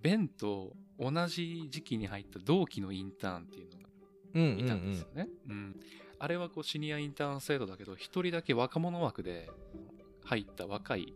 [0.00, 3.88] ベンと同じ時期に入った同期のインターンっていうのが
[4.34, 5.28] うんうんいたんですよね。
[5.48, 5.80] うん。
[6.18, 9.50] あれはこうシニアインターン制度だけど、一人だけ若者枠で
[10.24, 11.14] 入った若い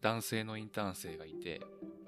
[0.00, 1.60] 男性のインターン生がいて、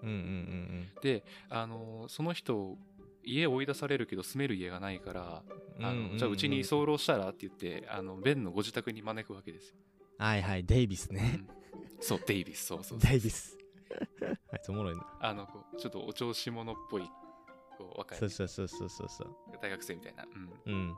[0.03, 2.77] うんうんうんで、あのその人、
[3.25, 5.43] 家追い出されるけど住める家がないから、
[5.79, 9.77] うんあのじゃあうちに居候したらって言って、あのベンのご自宅に招くわけですよ。
[10.19, 11.41] はいはいデイビスね。
[11.41, 12.01] うん。
[12.01, 13.11] そう、デイビス、そうそうそう。
[13.11, 13.57] デイビス
[14.53, 15.07] あいつおもろいな。
[15.21, 17.03] あのこうちょっとお調子者っぽい
[17.79, 18.19] ここう若い。
[18.19, 19.37] そうそうそうそうそうそう。
[19.61, 20.25] 大学生みたいな、
[20.67, 20.95] うん、うん。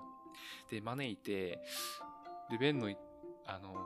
[0.70, 1.58] で招いて
[2.50, 2.96] でベンのい
[3.46, 3.78] あのこ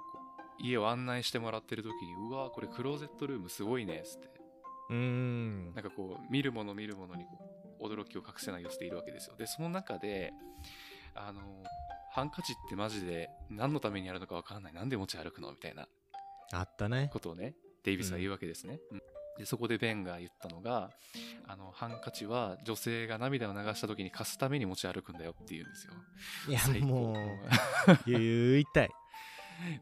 [0.60, 4.28] う家を案内してもらってる時にうわこれクローゼットルームすごいねっつって。
[4.90, 5.74] うーん。
[5.74, 9.36] なんかこう見るもの見るものにこう驚きを隠せない様子でいるわけですよ。
[9.36, 10.32] でその中で
[11.14, 11.40] あの
[12.10, 14.72] ハンカチってマジで何のためにやるのか分かんない。
[14.72, 15.52] なんで持ち歩くの？
[15.52, 15.86] みたいな。
[16.52, 17.10] あったね。
[17.12, 17.54] ことをね
[17.88, 19.02] デイビスは言うわけですね、うん。
[19.38, 20.90] でそこでベンが言ったのが
[21.46, 25.92] あのハンカチは女性が涙を流した時に貸すために持ち歩くんだよって言うんですよ。
[26.48, 27.14] いやも
[28.06, 28.90] う言いたい。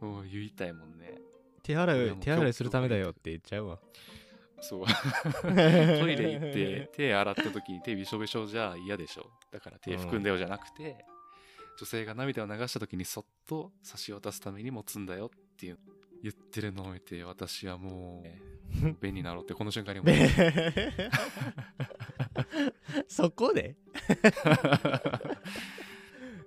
[0.01, 1.19] もう言いたいもんね。
[1.65, 3.81] 手洗い手洗いするためだよって言っちゃうわ。
[4.61, 4.87] そう。
[5.43, 5.49] ト
[6.09, 9.33] イレ行って手洗った時に手びしょびしょじゃ嫌でしょ。
[9.51, 11.05] だから手拭くんだよじゃなくて、
[11.77, 15.79] 女性が涙を流した時にそっと差し渡すために持つんだよっていう
[16.23, 18.23] 言ってるのを見て私はも
[18.83, 20.15] う便になろうってこの瞬間に思う。
[23.09, 23.77] そこで？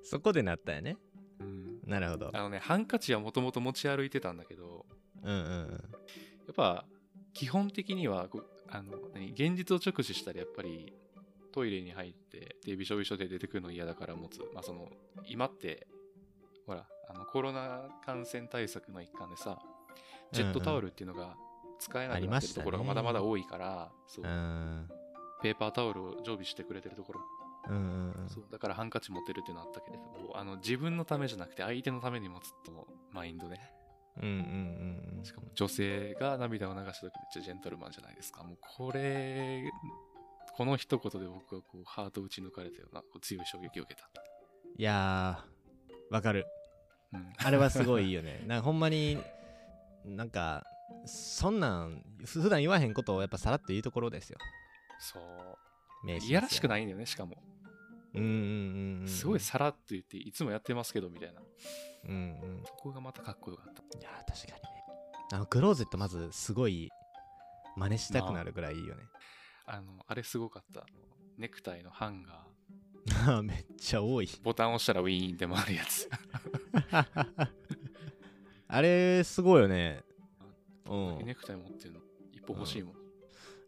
[0.03, 0.97] そこでなったよね。
[1.39, 1.79] うん。
[1.85, 2.31] なるほど。
[2.33, 4.85] あのねハンカチはもともと持ち歩いてたんだけど
[5.23, 5.69] うんうん。
[6.47, 6.85] やっぱ
[7.33, 8.27] 基本的には
[8.69, 10.93] あの何現実を直視したらやっぱり
[11.51, 14.89] トイレに入ってでびしょびしょで出てくるの嫌だから持つ、まあ、その
[15.27, 15.87] 今って
[16.67, 19.59] ほらあのコロナ感染対策の一環でさ
[20.31, 21.35] ジェットタオルっていうのが
[21.79, 24.25] 使えなくなってるところがまだまだ多いから、そう。
[25.41, 27.21] ペーパータオルを常備してくれてるところ。
[27.69, 28.29] うんうんうん。
[28.29, 28.43] そう。
[28.51, 33.59] だからハンカチ持ってるっていうのあったけれどもあの自分のためじゃなくて相手のために持つとマインドね。
[34.21, 35.25] うんうんうんうん。
[35.25, 38.43] しかも女性が涙を流した時めっちゃジェントルマンじゃないですか。
[38.43, 39.63] もうこれ、
[40.57, 44.09] この一言で僕はこうハート打ち抜かれたような強い衝撃を受けた。
[44.77, 46.45] いやーわかる
[47.13, 49.17] うん、あれはすごいいいよね なんかほんまに
[50.05, 50.63] なんか
[51.05, 54.37] そんなんふ普段言わへんことをやっぱさらっと言うところですよ
[54.99, 55.69] そう。
[56.07, 57.41] いやらしくいないんだよね、しかも。
[58.13, 61.41] うんうんうんうんすごいさらっと言って、いつもやってますけどみたいな。
[62.05, 63.81] うんうんそこがまたかっこよかった。
[63.97, 64.83] いやー確かにね
[65.31, 66.89] あのクローゼットまずすごい
[67.75, 69.03] 真似したくなるぐらいいいよね
[69.65, 70.85] あの、あれすごかった。
[71.37, 72.48] ネクタイのハンガー。
[73.43, 74.29] めっちゃ多い。
[74.43, 76.09] ボタン押したらウィーンって回るやつ。
[78.67, 80.03] あれすごいよね。
[80.87, 81.25] うん。
[81.25, 81.99] ネクタイ持ってるの？
[82.31, 82.95] 一歩欲しいもん。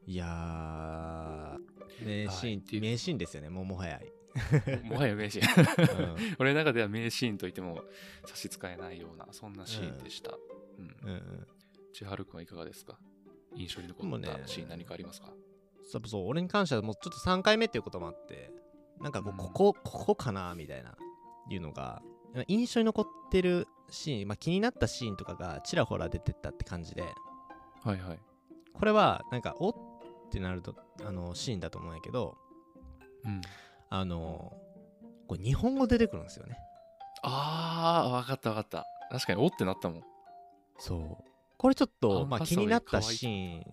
[0.07, 2.57] いやー名シーン、はい。
[2.57, 4.01] って名シーンですよねもうもはや、
[4.83, 6.11] もはや名シーン。
[6.13, 6.17] うん。
[6.39, 7.83] 俺の中では名シーンといっても
[8.25, 10.37] 差し支えないような、そんなシーンでした。
[10.77, 10.95] うん。
[11.03, 11.09] うん。
[11.09, 11.47] うん、
[11.93, 12.97] 千春くんはいかがですか？
[13.55, 15.33] 印象に残ったシーン何かありますか、
[15.91, 18.49] そうそう俺に関してはもうちょっと3回目っていうこともあって
[19.01, 20.95] なんかこううんここ、ここかなみたいな
[21.49, 22.01] いうのが
[22.47, 27.03] 印象に残ってるシーン、まあ、気になったシーンとかがちらほら出てったって感じで
[27.83, 28.19] はいはい。
[28.73, 29.75] これはなんかおっ
[30.31, 32.37] てなるとあのシーンだと思うんやけど
[33.25, 33.41] うん。
[33.89, 34.53] あの
[35.27, 36.57] これ日本語出てくるんですよね
[37.23, 38.85] あー、わかったわかった。
[39.11, 40.03] 確かに、おってなったもん。
[40.79, 43.63] そうこれちょっと、まあ、気になったシーン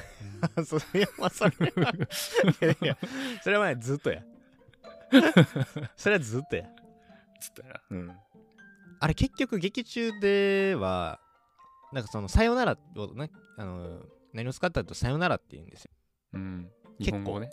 [0.64, 2.96] そういやまあそれは いやいや
[3.42, 4.22] それはねずっとや
[5.96, 6.64] それはずっとや
[7.40, 7.80] つったよな。
[7.90, 8.16] うん。
[9.00, 11.20] あれ結局劇中では
[11.92, 15.90] なんかその「さよなら」をねあの何を使ったと「さよなら」って言うんですよ
[16.34, 16.70] うん。
[16.98, 17.50] 結構日本語ね。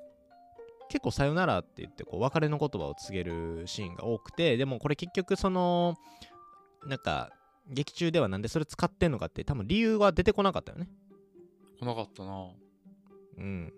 [0.89, 5.95] 結構「さよなら」って言ってこう別れの言葉を告げるシーンが多くてでもこれ結局その
[6.85, 7.31] なんか
[7.69, 10.89] 劇中ではなんでそれ使ってんのかって多分理由は出てこなかったよね
[11.79, 12.49] 来なかったな。
[13.37, 13.73] うん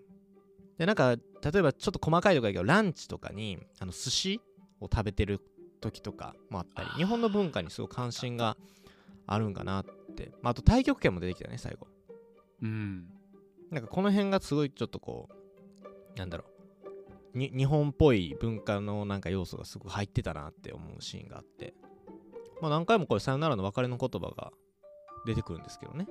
[0.78, 4.40] でなんか例えばちょっと細かいとこだけどランチとかにあの寿司
[4.80, 5.40] を食べてる
[5.80, 8.56] 時とかもあったり日本の文化にすごい関心が
[9.26, 9.84] あるんかなっ
[10.16, 11.86] て、まあ、あと太極拳も出てきたね最後。
[12.62, 13.06] うん。
[13.70, 15.28] なんかこの辺がすごいちょっとこ
[16.14, 16.44] うなんだろ
[17.34, 17.38] う。
[17.38, 21.74] に日本っぽい文化のなんか要素がすごい入ってたなって思うシーンがあって。
[22.60, 24.52] まあ何回もこれさよならの別れの言葉が
[25.26, 26.06] 出てくるんですけどね。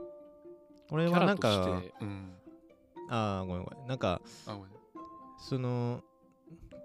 [0.89, 2.33] これキャラとはなんかうん。
[3.09, 4.21] ああごめんごめんなんか。
[5.39, 6.01] その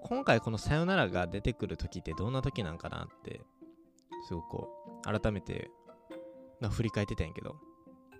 [0.02, 3.40] 今回この「さよなら」が出てくる時ってどんな時なんかなって
[4.26, 5.70] すごくこう改めて
[6.60, 7.56] な振り返ってたんやけど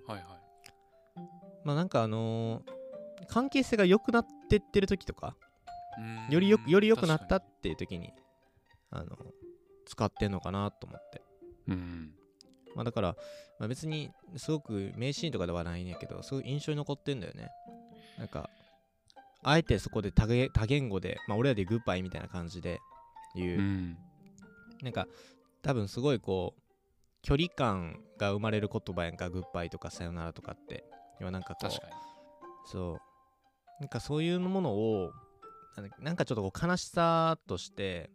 [0.06, 0.24] はいはい。
[1.64, 2.78] まあなんかあのー
[3.26, 5.36] 関係性が良くなってってる時とか
[5.98, 8.12] うんよりよくより良くなったっていう時に
[8.90, 9.16] あの
[9.86, 11.22] 使ってんのかなと思って
[11.66, 12.14] にうん。
[12.76, 13.16] まあだから、
[13.58, 17.48] まあ、別にすごく名シーンとかではないんやけどすごい印象に残ってんだよね
[18.18, 18.50] なんか
[19.42, 22.80] あえてそこで多言多言語で、まあ、俺らでグッバイみたいな感じで
[23.34, 23.98] 言う、うん。
[24.82, 25.06] なんか
[25.62, 26.62] 多分すごいこう
[27.22, 30.84] 距離感が生まれる言葉やんかグッバイとかさよならとかって。
[31.20, 31.92] 要はなんかこう確かに。
[32.66, 33.00] そう。
[33.80, 35.12] なんかそういうものを
[35.76, 38.10] なんだなんかちょっとこう悲しさとして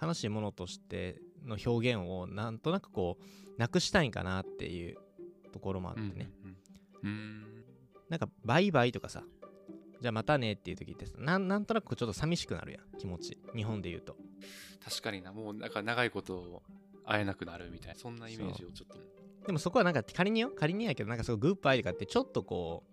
[0.00, 4.96] 悲しいものとしての表現をなんとなくこうなくしたいんかなっていう
[5.52, 6.56] ところもあってね、うん
[7.02, 7.08] うん。
[7.08, 7.64] うん
[8.10, 9.22] なんかバイバイとかさ
[10.00, 13.38] じゃあまたねっていう時ってさなんなんとなくちょっと寂しくなるやん気持ち。
[13.54, 14.16] 日本で言うと。
[14.82, 15.32] 確かにな。
[15.32, 16.62] もうなんか長いこと
[17.04, 17.98] 会えなくなるみたいな。
[17.98, 18.98] そんなイメージをちょっと。
[19.46, 20.50] でもそこはなんか仮によ。
[20.50, 22.84] 仮にやけどなんかそうグッバイとかってちょっとこ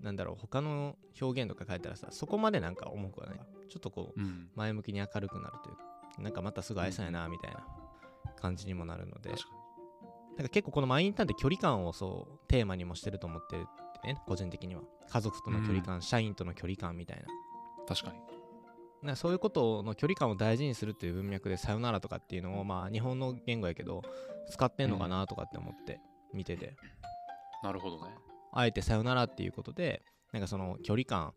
[0.00, 4.50] うなんだろう他の表現とか書いたらさそこまでなんか重くはないちょっとこううん。
[4.54, 5.82] 前向きに明るくなるというか
[6.22, 7.66] なんかまたすぐ会えそうやなみたいな
[8.36, 9.30] 感じにもなるので。
[9.30, 9.48] 確か
[10.36, 14.82] なんか結構このマイインターンって距離感をそうテーマにもしてると思ってるってね個人的には。
[15.08, 17.22] 家族との距離感、社員との距離感みたいな。
[17.22, 17.28] に
[17.86, 18.20] 確かに。
[19.02, 24.02] なそういうことの距離感を大事にするっていう文脈でさよならとかっていうのをまあ日本の言語やけど
[24.50, 26.00] 使ってんのかなとかって思って
[26.34, 26.76] 見てて、
[27.62, 28.14] なるほどね。
[28.52, 31.32] あえてさよならっていうことでなんかその距離感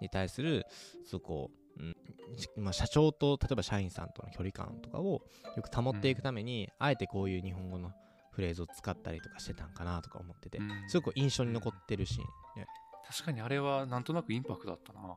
[0.00, 0.66] に対する
[1.04, 1.96] そこう、うん
[2.36, 5.22] しまあ、社長と例えば社員さんとの距離感とかを
[5.56, 7.92] よく保っていくために、あえてこういう日本語の
[8.36, 10.70] フレーズを使ったりとかしてたんかなとか思ってて、うん。
[10.88, 12.66] すごく印象に残ってるシーン、ね、
[13.08, 15.16] 確かにあれはなんとなくインパクトだったな。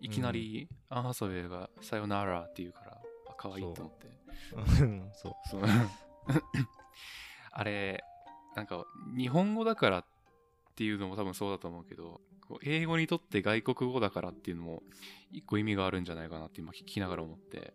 [0.00, 4.06] いきなりアン・ハサウェイが「さよなら」って言うからあ可愛いと思って。
[4.82, 5.32] うんそう。
[5.48, 5.62] そう。
[7.50, 8.04] あれ
[8.54, 8.84] なんか
[9.16, 10.04] 日本語だからっ
[10.76, 12.20] ていうのも多分そうだと思うけど
[12.62, 14.82] 英語にとって外国語だからっていうのも
[15.32, 17.74] 一個意味があるんじゃないかなって今聞きながら思って。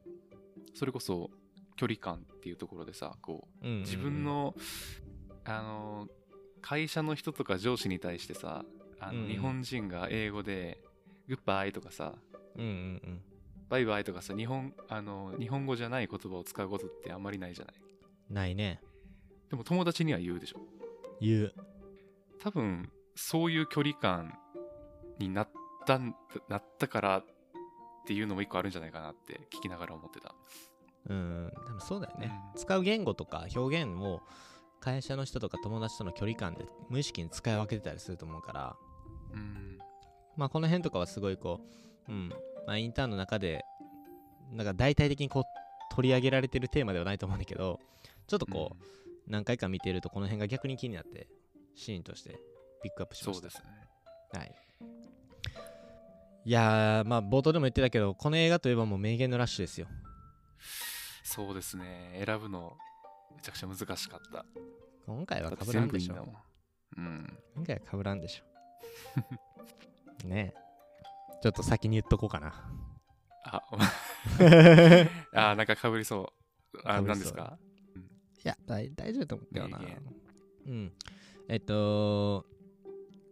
[0.76, 1.30] それこそ
[1.76, 3.82] 距離感っていうところでさこううんうんうん。
[3.84, 4.56] 自分の、
[5.46, 6.08] あの
[6.62, 8.64] 会社の人とか上司に対してさ
[9.00, 9.30] あの、うんうん。
[9.30, 10.82] 日本人が英語で
[11.28, 12.14] 「グッバイ」とかさ
[12.56, 12.72] うんうんう
[13.10, 13.22] ん
[13.70, 17.76] 「バイバイ」とかさ日本あの日本語じゃない言葉を使うことってあんまりないじゃない？
[18.30, 18.82] ないね。
[19.50, 20.60] でも友達には言うでしょ。
[21.20, 21.54] 言う。
[22.40, 24.38] 多分そういう距離感
[25.20, 25.50] になっ
[25.86, 26.16] たん
[26.50, 27.26] なったからっ
[28.06, 30.34] ていうのも一個あるんじゃないかなって聞きながら思ってた
[31.10, 32.60] うん多分そうだよね、うん。
[32.60, 34.22] 使う言語とか表現を
[34.80, 38.76] 会社の人とか友達との距離感で無意識に使い分けてたりすると思うから。
[39.34, 39.78] うん。
[40.36, 41.62] まあこの辺とかはすごいこ
[42.08, 42.30] ううん
[42.66, 43.64] まあインターンの中で
[44.52, 45.44] なんか大体的にこう
[45.96, 47.80] 取り上げられてるテーマではないと思うんだけど
[48.28, 48.84] ちょっとこう、
[49.28, 51.28] 何回か見てるとこの辺が逆に気になって
[51.76, 52.32] シーンとして
[52.82, 53.42] ピックアップしました。
[53.42, 54.40] そうですね。
[54.40, 54.56] はい。
[56.46, 59.88] いやーまあ冒頭でも言ってたけどこの映画といえばもう名言のラッシュですよ
[61.24, 62.22] そうですね。
[62.26, 62.74] 選ぶの
[63.36, 64.46] めちゃくちゃ難しかった。
[65.06, 66.28] 今回はかぶらんでしょ。
[66.98, 67.38] うん。
[67.56, 70.28] 今回はかぶらんでしょ。
[70.28, 70.64] ねえ。
[71.42, 72.70] ちょっと先に言っとこうかな。
[73.46, 73.62] あ
[75.34, 76.34] あなんかかぶりそ
[76.74, 76.80] う。
[76.86, 77.08] あ被りそう。
[77.08, 77.58] 何ですか
[78.44, 79.82] いや大大丈夫と思ったよな。
[80.66, 80.94] うん。
[81.48, 82.46] えっと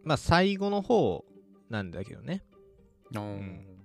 [0.04, 1.24] まあ最後の方
[1.68, 2.44] なんだけどね。
[3.14, 3.20] おー。
[3.36, 3.78] ん。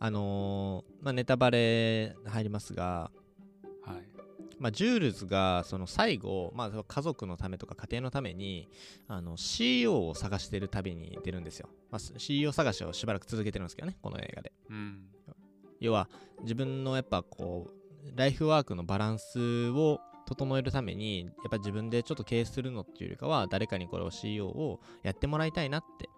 [0.00, 3.21] あのーまあネタバレ入りますがはい
[4.58, 8.68] まあ、ジュールズがその最後、まあ、家族のためとか家庭のために
[9.08, 14.52] あの CEO を探してる旅に出るんですよ、まあ、CEO 探しをしばらく続けてるんですけどねこの映画で。
[14.70, 15.02] うん。
[15.80, 16.08] 要は
[16.42, 26.08] 自分のやっぱこうライフワークのバランスを整えるためにやっぱ自分でちょっと経営するのっていうよりかは誰かにこれを CEO をやってもらいたいなって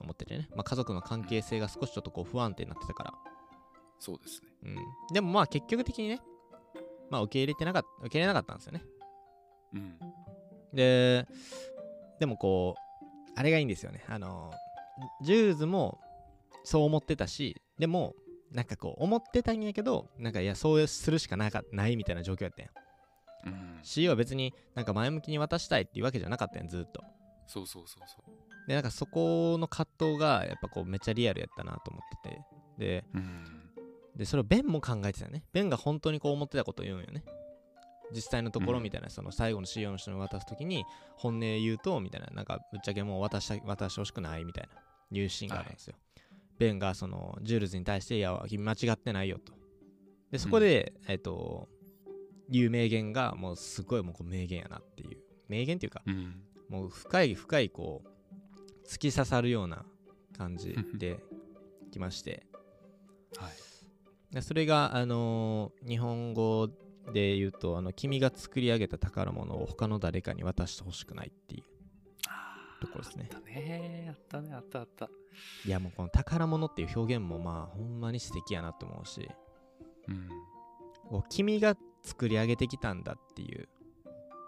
[0.00, 3.14] 思っててね、まあ、家族の関係性が少しちょっとこう不安定になってたから。
[3.98, 4.48] そうですね。
[4.64, 4.76] うん、
[5.12, 6.20] でもまあ結局的にね、
[7.10, 8.82] まあ受け入れてなかった、受け入れなかったんですよね。
[9.74, 9.98] うん
[10.72, 11.26] で、
[12.20, 14.04] でもこう、あれがいいんですよね。
[14.08, 14.52] あの、
[15.22, 16.00] ジュールズも
[16.64, 18.14] そう思ってたし、でも、
[18.52, 22.70] なんかこう、思ってたんやけど、なんかいや、そうするしかなかないみたいな状況やったんや。
[23.46, 27.02] うん CEO は別になんか前向きに渡したいっていうわけじゃなかったんや、ずっと。
[27.46, 32.42] そうそうそうそうで、なんかそこの葛藤がやっぱこう、めっちゃリアルやったなと思ってて。
[32.78, 33.69] で、うん
[34.16, 35.44] でそれをベンも考えてたよね。
[35.52, 37.24] ベンが本当にこう思ってたことを言うんよね。
[38.12, 40.84] 実際のところうんみたいな、その最後の CEO の人に渡すときに
[41.16, 45.94] 本音言うとみたいななんかぶっちゃけもう渡した渡してほしくないみたいないうシーンがあるんですよ、
[46.58, 49.52] ベンがそのジュールズに対していや君間違ってないよと。
[50.30, 51.68] でそこで、えっ、と
[52.48, 55.18] 言う名言がもうすごいもうこう名言やなっていう。
[55.48, 56.42] 名言っていうかうん。
[56.68, 59.84] もう深い深いこう突き刺さるような
[60.36, 61.20] 感じで
[61.90, 62.46] きまして。
[63.36, 63.50] はい。
[63.50, 63.69] で
[64.40, 66.68] それが、あのー日本語
[67.12, 71.62] で言うとあの君が作り上げた宝物を他の誰かに渡してほしくないっていう
[72.80, 73.28] ところですね。
[73.32, 74.06] あったね。
[74.10, 75.10] あったねあったあった。
[75.66, 79.28] いやもうこの宝物っていう表現もまあほんまに素敵やなと思うし。
[80.08, 80.28] うん。
[81.08, 83.68] こう君が作り上げてきたんだっていう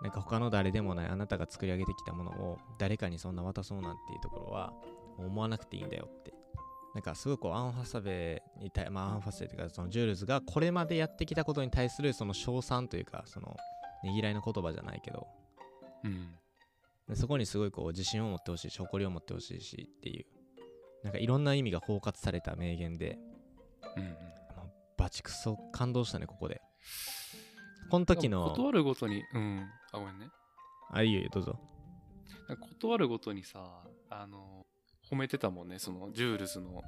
[0.02, 4.72] なんか他の誰でもないあなたが作り上げてきたものを誰かにそんな渡そうなんていうところは
[5.18, 6.31] 思わなくていいんだよって
[6.94, 13.56] なんかすごいこうアン・ハサウェイに対まあアン・ハサウェイというかそのジュールズがこれまでやってきたことに対するその称賛というかその
[14.04, 15.26] ねぎらいの言葉じゃないけど。
[16.04, 16.34] うん。
[17.08, 20.26] でそこにすごいこう自信を持ってほしいし誇りを持ってほしいしっていう。
[21.04, 23.18] なんかいろんな意味が包括された名言で。
[23.96, 24.10] うんうん。
[24.10, 26.60] もうバチクソ感動したねここで。
[27.90, 29.66] この時の断るごとにうん。
[29.92, 30.28] あごめんね。
[30.90, 31.58] あいいよどうぞ。
[32.80, 34.66] 断るごとにさあの
[35.12, 36.82] 褒めてたもんねそのジュールズの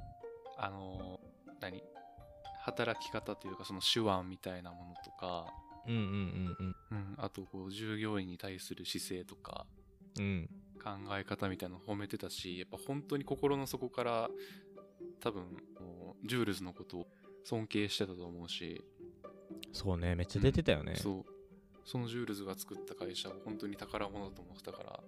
[0.57, 1.19] あの
[1.61, 1.83] 何？
[2.63, 5.45] 働き方というかその手腕みたいなものとか、
[5.87, 9.65] うんうんうんうん、あとこう従業員に対する姿勢とか。
[10.17, 10.23] うん。
[10.23, 10.49] うん
[10.85, 14.29] 考え方みたいなの褒めてたしやっぱ本当に心の底から
[15.19, 15.43] 多分
[16.25, 17.07] ジュールズのことを
[17.43, 18.83] 尊敬してたと思うし。
[19.73, 20.93] そうねめっちゃ出てたよね。
[20.95, 21.31] そう。
[21.85, 24.99] そのジュールズが作った会社を本当に宝物だと思ってたから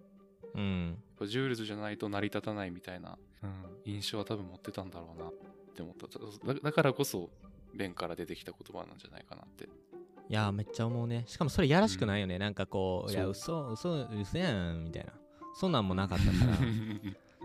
[0.58, 0.98] うん。
[1.18, 3.52] ぱジュールズじゃないと成り立たないみたいな、うん、
[3.86, 5.34] 印象は多分持ってたんだろうなっ
[5.76, 6.08] て思った。
[6.54, 7.30] だだからこそ
[7.74, 9.66] ベンから出てきた言葉なんじゃないかなって。
[9.66, 11.24] いやーめっちゃ思うね。
[11.28, 15.14] しかもそれやらしくないよね、なんかこういや嘘嘘嘘やんみたいな。
[15.56, 16.58] そんなんもなかったから。
[16.58, 16.62] う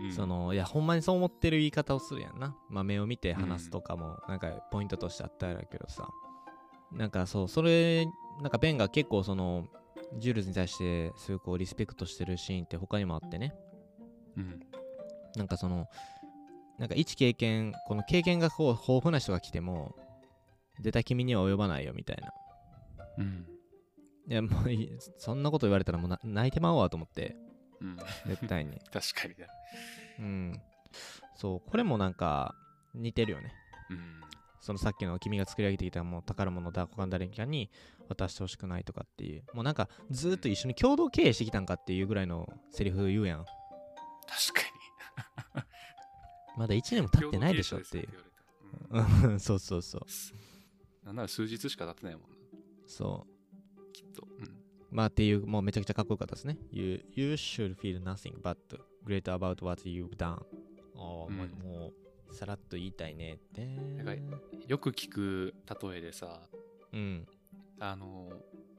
[0.07, 6.09] んそのいやほんまにそう思ってる言い方をするやんな、まあ、目を見て話すとかもなんかポイントとしてあったやろうけどさ。
[6.91, 8.05] なんかそうそれ
[8.41, 9.67] なんかベンが結構その
[10.19, 13.53] ジュールズに対してすごいこうリスペクトしてるシーンって他にもあってね。
[14.37, 14.59] うん。
[15.35, 15.87] なんかその
[16.77, 19.95] なんか一経験この経験がこう豊富な人が来ても
[20.79, 22.33] 出た君には及ばないよみたいな。
[23.17, 23.45] うん。
[24.29, 24.63] いやもう
[25.17, 27.35] そんなこと言われたらもうな泣いてまうわと思って。
[27.81, 27.97] うん。
[28.27, 28.79] 絶対に。
[28.91, 29.47] 確かにね
[30.19, 30.61] うん。
[31.35, 32.55] そうこれもなんか
[32.93, 33.53] 似てるよね。
[33.89, 34.21] うん。
[34.63, 37.69] そのさっきの君が作り上げてきたもう宝物だ他の誰かに
[38.09, 39.43] 渡してほしくないとかっていう。
[39.53, 43.45] もうなんかずーっと一緒に共同経営してきたんかっていうぐらいのセリフ言うやん。
[44.25, 45.65] 確か
[46.57, 48.09] まだ1年もに経ってないでしょっていう。
[48.89, 51.05] うんうんそうそうそう。
[51.05, 52.27] なんなら数日しか経ってないもんな。
[52.87, 53.91] そう。
[53.91, 54.57] きっと、うん、
[54.91, 56.57] まあっていうもうめちゃくちゃかっこよかったですね。
[56.71, 58.57] You, you should feel nothing but
[59.05, 60.33] great about what you've done.
[60.33, 60.37] あ
[60.95, 61.91] あ、もううんも
[62.29, 63.65] うさらっと言いたいねって。
[63.65, 64.13] なんか
[64.67, 66.49] よく聞く例えでさ
[66.91, 67.27] うん
[67.79, 68.29] あの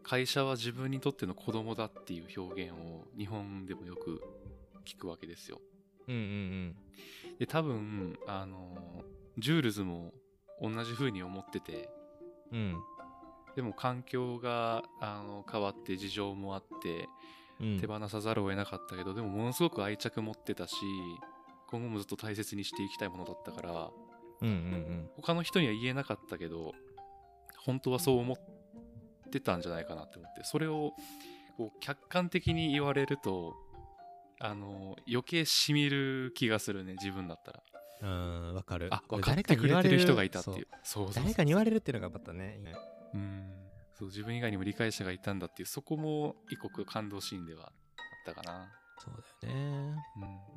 [0.02, 4.22] 会社は自分にとっての子供だっていう表現を日本でもよく
[4.85, 5.61] 聞くわけですよ。
[6.09, 6.76] うんうん
[7.38, 9.02] で多分あの
[9.38, 10.12] ジュールズも
[10.61, 11.88] 同じ風に思ってて。
[12.52, 12.59] うん。
[12.59, 12.76] うん
[13.54, 17.09] でも環境があの変わって事情もあって
[17.61, 17.80] うん。
[17.80, 20.74] 手放さざるを得なかったけど、でもものすごく愛着持ってたし
[21.68, 23.90] 今後もずっと大切にしていきたいものだったから。
[24.42, 26.74] うんうん他の人には言えなかったけど
[27.64, 28.37] 本当はそう思っ
[29.30, 30.92] てたんじゃないかなって思ってそれを
[31.56, 33.54] こう客観的に言われると
[34.40, 37.62] あの余計しみる気がするね自分だったら。
[37.68, 38.06] うんう
[38.52, 38.88] んわかる。
[38.90, 40.66] あ分かってくれてる人がいたっていう。
[40.82, 42.60] そそう誰かに言われるっていうのがまたね
[43.14, 43.50] うん。
[43.94, 47.72] そう自分以外にも理解者がいたんだっていうそこも一個感動シーンではあっ
[48.26, 49.94] たかな、そうだよね。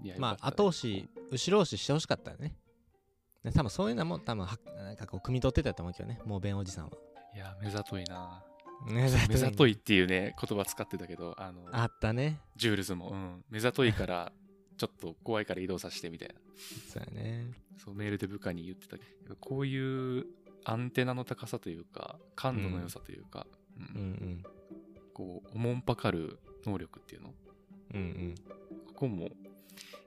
[0.02, 2.56] うん、いやまあ後押し後ろ押ししてほしかったよね。
[3.44, 6.92] で多分そういうのも多分はなんかこう汲み取ってたと思うけどねもうベンおじさんは。
[7.36, 8.44] いや目ざといな
[8.86, 12.40] 目目ざといっていうね言葉使ってたけどあのあったね。
[12.56, 14.32] ジュールズも、うん、目ざといから
[14.78, 16.36] ちょっと怖いから移動させてみたいな。
[16.90, 17.52] そうやね。
[17.78, 18.98] そうメールで部下に言ってた
[19.40, 20.26] こういう
[20.64, 23.84] アンテナの高さというか感度の良さというか、うん。
[23.84, 23.92] うん。
[23.92, 24.44] うん
[25.14, 27.34] こうおもんぱかる能力っていうの？
[27.96, 28.36] うんうん。
[28.90, 29.30] ここも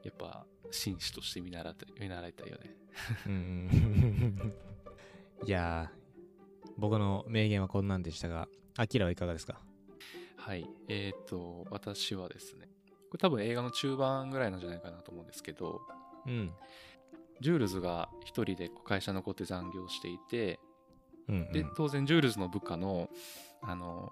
[0.04, 2.76] やっぱ紳士として見習見習いたいよね。
[3.26, 4.52] うんうん。
[5.46, 6.00] いやー
[6.78, 9.60] 僕の名言はこんなんでしたがアキラはいかがですか？
[10.36, 10.66] はい。
[10.88, 12.68] えっ、と私はですね
[13.10, 15.80] これ多分映画の中盤ぐらいなんじゃないかなと思うんですけど
[16.26, 16.52] うん。
[17.40, 20.60] ジュールズが一人で会社残って残業していて
[21.28, 21.52] うんうん。
[21.52, 23.08] で当然ジュールズの部下の
[23.62, 24.10] あの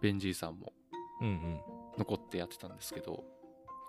[0.00, 0.72] ベンジーさんも
[1.20, 1.60] うんうん。
[1.98, 3.24] 残ってやってたんですけど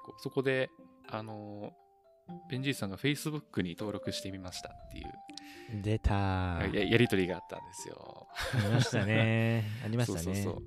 [0.04, 0.70] こうそこで
[1.08, 1.74] あの
[2.50, 8.28] ベンジーさんが Facebook に登録してみましたっていう出たーややり取りがあったんですよ。
[8.54, 10.62] ありましたね ありましたねそうそうそ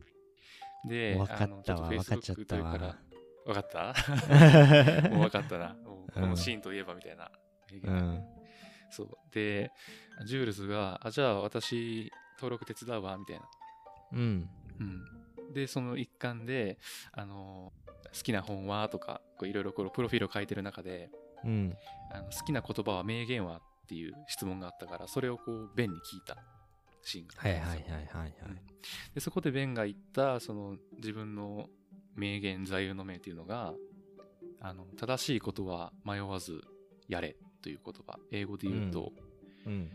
[0.87, 2.97] うで、わかったわあのちょとわかっちゃったわというから
[3.47, 5.09] わかった？
[5.11, 5.77] もうわかったな。
[6.15, 7.31] このシーンといえばみたいな。
[7.83, 8.25] うん
[8.91, 9.09] そう。
[9.33, 9.71] で、
[10.27, 13.49] ジュールズが、あ、じゃあ私登録手伝うわ、みたいな。
[14.13, 14.49] うん
[14.79, 15.53] うん。
[15.53, 16.79] で、その一環で、
[17.13, 17.73] あの、
[18.15, 21.11] 好きな本はとか、こういろいろこうプロフィールを書いてる中で、
[21.45, 21.77] うん
[22.11, 26.37] あの好きな言葉は名言はっていう質問があったから、それをこう、ベンに聞いた
[27.03, 28.33] シーンがあったはいんですよはいはいはいはい
[29.15, 31.69] でそこでベンが言ったその自分の
[32.15, 33.75] 名言座右の銘っていうのが
[34.61, 36.61] あの正しいことは迷わず
[37.09, 37.35] やれっ
[37.65, 38.19] という言葉。
[38.31, 39.11] 英語で言うと、
[39.67, 39.91] うん。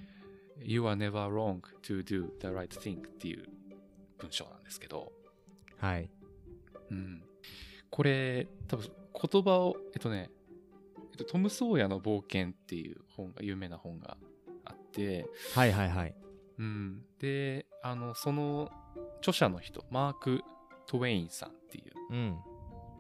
[0.60, 3.46] You are never wrong to do the right thing っていう
[4.18, 5.12] 文章なんですけど、
[5.78, 6.10] はい。
[6.90, 7.22] うん。
[7.92, 8.90] これ、多分
[9.32, 10.32] 言葉を、えっとね、
[11.20, 14.18] えっと、トム・ソーヤの冒険っていう本が、有名な本が
[14.66, 16.16] あって、はいはいはい。
[16.58, 17.02] うん。
[17.20, 18.72] で、あの、その
[19.18, 20.42] 著者の人、マーク・
[20.88, 22.40] トウェインさんっていう、うん。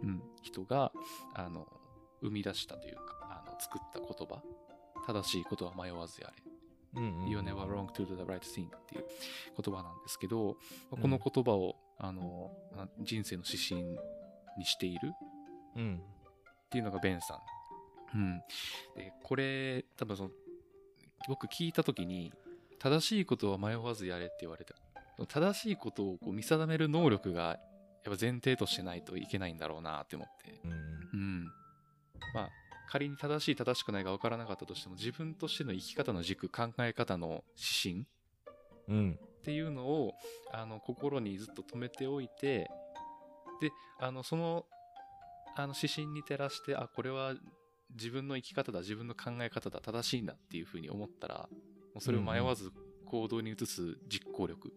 [0.01, 0.91] うん、人が、
[1.33, 1.67] あの、
[2.21, 4.41] 生み出したというか、あの、作った言葉。
[5.07, 6.43] 正しいことは迷わずやれ。
[6.95, 7.29] うん、うん。
[7.29, 9.05] You're never wrong to do the right thing っていう
[9.61, 10.57] 言葉なんですけど、
[10.89, 13.83] この言葉を、あの、な人生の指針
[14.57, 15.13] にしている
[15.75, 16.01] うん。
[16.65, 17.39] っていうのがベンさん。
[18.13, 18.39] うん。
[18.95, 20.29] で、これ、多分その、
[21.27, 22.33] 僕聞いたときに、
[22.79, 24.75] 正しいことは迷わずやれって言われた。
[25.27, 27.57] 正しいことをこう見定める能力が、やっ
[28.03, 30.61] ぱ前提としてないといけないんだろうなって思って。
[30.63, 30.71] うん。
[30.71, 30.75] う
[31.17, 31.43] ん。
[32.33, 32.49] まあ、
[32.89, 38.07] 仮に正しい正しくないが分からなかったとしても、自分としての生き方の軸、考え方の指針
[38.87, 39.19] うん。
[39.39, 40.13] っていうのを
[40.51, 42.69] あの心にずっと止めておいて
[43.61, 44.65] であのその
[45.55, 47.33] あの指針に照らしてあこれは
[47.91, 51.49] 自分の生き方だ自分の考え方だ正しいんだっていうふうに思ったら
[51.93, 52.71] もうそれを迷わず
[53.05, 54.71] 行動に移す実行力、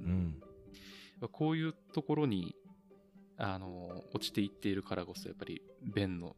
[0.00, 0.40] うん。
[1.32, 2.54] こういうところに
[3.36, 6.36] あの落ちていっているからこそやっぱり弁の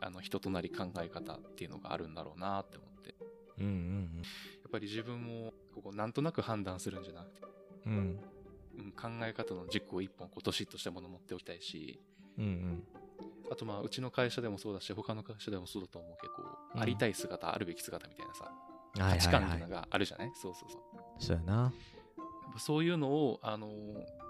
[0.00, 3.14] あの人となり考え方っていうのがあるんだろうなって思って
[3.58, 3.66] うん。
[3.66, 4.10] うん。
[4.16, 4.22] や
[4.68, 7.40] っぱり自分もここなんとなく判断するんじゃなくて
[7.86, 7.92] うん。
[7.92, 8.20] うん
[8.92, 11.98] 考え方の軸を一本こうどしっとしたものを持っておきたいし
[12.38, 12.44] うん。
[12.44, 12.82] うん。
[13.50, 18.52] あとまあうちの会社でもそうだし他の会社でもそうだと思うけどこう、うんありたい姿あるべき姿みたいなさ
[18.98, 19.68] はい価値観っていうの。
[19.68, 20.80] があるじゃない、そうそうそう
[21.18, 21.72] そうやな。
[22.58, 23.68] そういうのをあの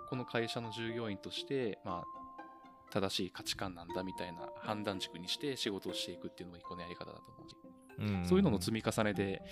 [0.09, 2.43] この会社の従業員としてまあ
[2.91, 7.57] 正しい価値観なんだみたいな判断軸にして仕事をしていくっていうのも一個のやり方だと思うし、
[7.99, 8.25] うん。
[8.27, 9.43] そういうのの積み重ねで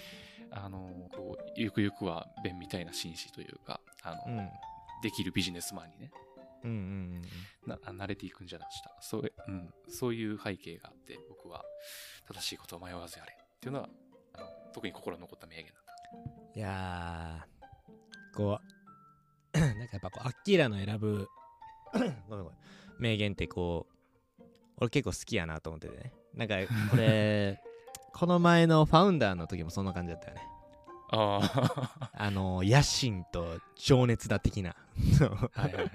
[0.51, 4.49] あのこうゆくゆくは弁みたいな紳士というかあの、うん。
[5.03, 6.11] できるビジネスマンにね
[6.67, 7.23] うん。
[7.65, 7.71] うん。
[7.71, 11.65] な慣れていくんじゃなしたそう,、うん、そういう背景があって僕は
[12.29, 13.89] 正しいことを迷わずやれっていうのは
[14.35, 15.87] あの特に心に残った名言だった
[16.59, 18.61] いやー、こ
[19.55, 21.29] う、 なんかやっぱこう、アッキーラの選ぶ、
[21.93, 22.51] ごめんごめん、
[22.99, 23.87] 名言ってこ
[24.39, 24.43] う、
[24.79, 26.13] 俺結構好きやなと思っててね。
[26.35, 26.57] なんか
[26.91, 27.63] これ、
[28.15, 30.43] この前のファウンダーの時もそんな感じだったよね。
[31.11, 34.75] あああの、野心と情熱だ的な。
[35.53, 35.91] はいはいはい。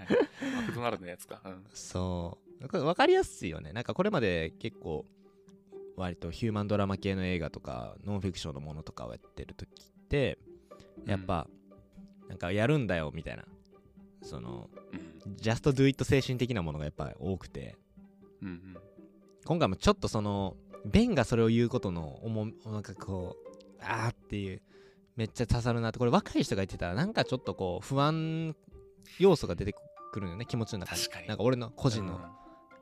[0.56, 2.68] マクドナルドのやつか、うん、そう。
[2.68, 3.74] これ分かりやすいよね。
[3.74, 5.06] なんかこれまで結構、
[5.98, 10.38] 割とヒューマンドラマ系の映画とか、ノンフィクションのものとかをやってる時って、
[11.06, 11.48] やっぱ、
[12.30, 13.46] なんかやるんだよみたいな、
[14.22, 17.76] その、うん、just do it 精神的なものがやっぱ多くて、
[18.42, 18.78] うんうん。
[19.46, 20.56] 今回もちょっとその、
[20.86, 24.62] ベンがそれを言うことの重み、なんかこう、あーっていう、
[25.16, 28.56] めっちゃ刺さるなって、これ若い人が言ってたら、なんかちょっとこう、不安
[29.20, 29.74] 要素が出て
[30.12, 31.02] くるよね、気持ちの中に。
[31.02, 31.28] 確かに。
[31.28, 32.42] なんか俺の個人の、うん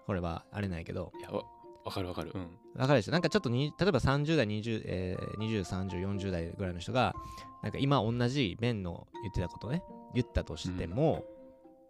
[0.10, 1.44] これはあれないけど、いやわ
[1.86, 2.32] わかるわかる。
[2.34, 2.42] うん。
[2.76, 7.14] わかるでしょなんかちょっとに例えば30代20、えー、20、30、40代ぐらいの人が
[7.62, 9.84] なんか今同じベンの言ってたことね
[10.16, 11.26] 言ったとしても、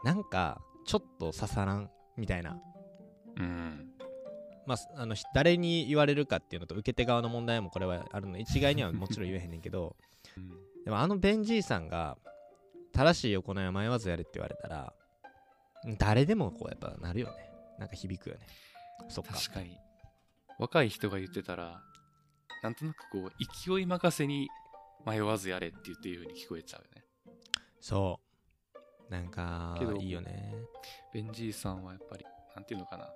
[0.04, 2.58] なんかちょっと刺さらんみたいな。
[3.38, 3.88] うん。
[4.66, 10.10] まあすあのひ誰に言われるかっていうのと受け手側の問題もこれはあるので一概にはもちろん言えへんねんけどうん
[10.86, 12.18] でもあのベンじいさんが
[12.94, 14.94] 正しい行いは迷わずやれって言われたら
[15.98, 17.50] 誰でもこうやっぱなるよね。
[17.78, 18.48] なんか響くよね。
[19.08, 19.34] そっか。
[19.34, 19.78] 確かに。
[20.58, 21.82] 若い人が言ってたら
[22.62, 23.32] なんとなくこう
[23.72, 24.50] 勢い任せに
[25.06, 27.06] 迷わずやれって言ってるように聞こえちゃうよね。
[27.80, 28.20] そ
[29.10, 29.12] う。
[29.12, 30.54] なんかいいよね。
[31.14, 32.26] ベンジーさんはやっぱり
[32.56, 33.10] なんていうのかな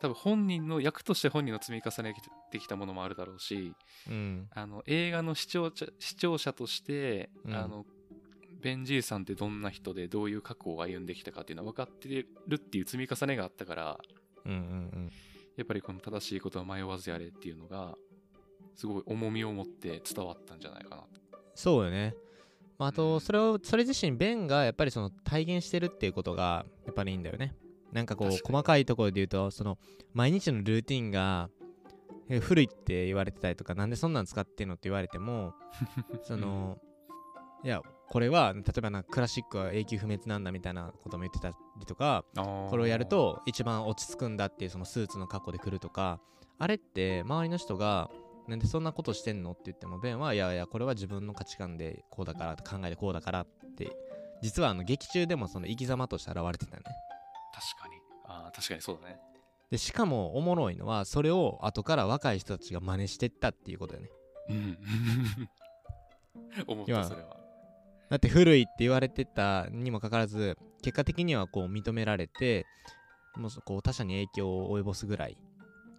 [0.00, 2.14] 多分本人の役として本人の積み重ね
[2.50, 3.74] てきたものもあるだろうし
[4.08, 4.48] うん。
[4.54, 7.54] あの映画の視聴者視聴者として、うん。
[7.54, 7.84] あの
[8.62, 12.26] ベンジーさんってどんな人でどういう過去を歩んできたかっていうのは分かってる
[12.56, 13.98] っていう積み重ねがあったから
[14.44, 15.10] うんうん
[15.56, 17.94] やっぱりこの正しいことは迷わずやれっていうのが
[18.74, 21.08] すごい重みを持って伝わったんじゃないかなと。
[21.54, 22.14] そうよね、
[22.78, 22.94] まあ、あうん。
[22.94, 27.54] とそれをそれ自身ベンがやっぱりその体現してるっていうことがやっぱりいいんだよね
[27.92, 29.78] なんかこう細かいところで言うとその
[30.14, 31.50] 毎日のルーティンが
[32.28, 35.54] え古いって言われてたりとかなんでそんなん使ってんのって言われても
[36.22, 36.78] その
[37.64, 46.20] いやこれは例えばなクラシックは永久不滅なんだみたいなことも言ってたりとかここれをやると一番落ち着くんだっていうそのスーツの格好で来るとか
[46.58, 48.10] あれって周りの人が
[48.46, 53.96] なんでそんなことしてんのって言ってもベンはいやいやこれは自分の価値観でこうだから考えでこうだからって
[54.42, 56.90] 実はあの劇中でもその生き様として現れてたよね
[57.52, 57.94] 確かに。
[58.24, 59.18] あー確かにそうだね。
[59.70, 64.10] でしかもおもろいのはそれを後から若い人たちが真似してったっていうことよね。
[64.48, 64.78] うん。
[66.66, 67.36] 思ったそれは。
[68.08, 72.66] だって古いって言われてたにもかかわらず結果的にはこう認められて
[73.36, 75.36] もうこう他者に影響を及ぼすぐらい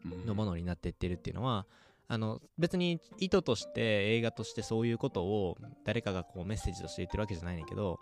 [0.06, 0.26] うん。
[0.26, 1.66] のものになっていってるっていうのは、
[2.08, 8.00] あの別に意図として映画としてそういうことを誰かがこうメッセージとして言ってるわけじゃないねんだけど、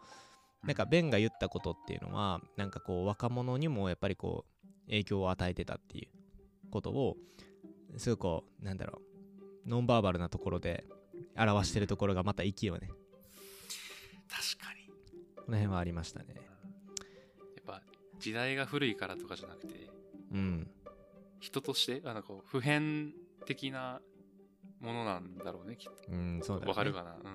[0.64, 6.08] なんかベンが言ったことっていうのはなんかこう若者にもやっぱりこう影響を与えてたっていう
[6.70, 7.16] ことを
[7.98, 9.02] すごくこうなんだろ
[9.66, 10.86] うノンバーバルなところで
[11.38, 12.90] 表してるところがまた勢いをね。
[14.30, 14.88] 確かに。
[15.36, 16.36] この辺はありましたね。
[16.36, 16.42] や
[17.62, 17.82] っぱ
[18.20, 19.90] 時代が古いからとかじゃなくて
[20.32, 20.70] うん。
[21.40, 23.14] 人としてあなんかこう普遍
[23.46, 24.02] 的な
[24.82, 27.16] ものなんだろうねきっうんそうだ、ね、とわかるかな。
[27.16, 27.26] うん。
[27.26, 27.32] は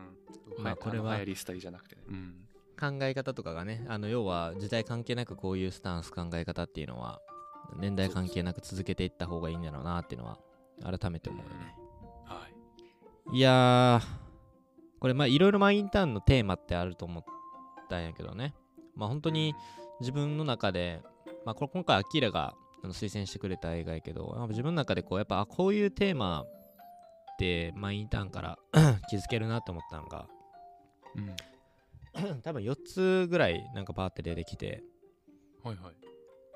[0.58, 2.02] まあこれは流行りスタイルじゃなくてね。
[2.08, 2.48] うん
[2.85, 7.20] 考え方とかがねあの要は時代関係なくこういうスタンス考え方っていうのは
[7.78, 10.39] 年代関係なく続けていった方がいいんだろうなっていうのは
[10.82, 11.74] 改めて思うよね。
[12.26, 12.47] は
[13.32, 13.37] い。
[13.37, 17.24] いやーこれまあいろいろマインターンのテーマってあると思っ
[17.89, 18.55] たんやけどね。
[18.95, 19.55] まあ本当に
[20.01, 21.01] 自分の中で
[21.45, 22.55] まあこれ今回アキラが
[22.85, 26.47] 推薦してくれた映画やけど自分の中でこうやっぱあこういうテーマっ
[27.39, 28.59] てマインターンから
[29.09, 30.26] 気づけるなって思ったのが
[31.16, 31.35] うん
[32.42, 34.82] 多分4つぐらいなんかパーって出てきて。
[35.62, 35.94] はいはい。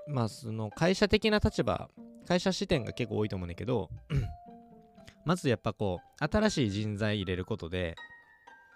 [0.09, 1.91] まあその会社的な立場
[2.27, 3.91] 会社視点が結構多いと思うんだけど
[5.27, 7.95] まずやっぱこう新しい人材入れることで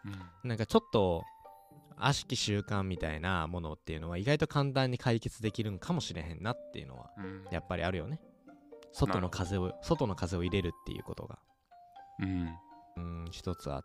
[0.05, 0.49] うん。
[0.49, 1.25] なんかちょっと
[1.97, 7.45] 悪しき習慣みたいなものっていうのは意外と簡単に解決できるんかもしれへんなっていうのはうん。
[7.51, 8.21] やっぱりあるよね。
[8.93, 11.39] 外の風を外の風を入れるっていうことが。
[12.21, 12.49] うん。
[12.97, 13.85] うん一つあっ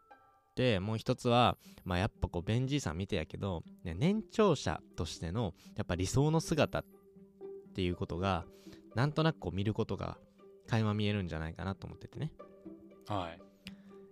[0.57, 1.55] てもう一つは
[1.85, 6.85] まあやっぱこうベンジーさん見てやけど、ね、年長者としてのやっぱ理想の姿っ
[7.75, 8.45] ていうことが
[8.95, 10.17] なんとなくこう見ることが
[10.67, 12.31] 垣間見えるんじゃないかなと思っててね。
[13.07, 13.39] はい。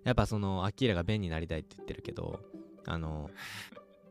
[0.03, 2.39] やっぱそのアキラがベンになりたいって言ってるけど
[2.85, 3.31] あの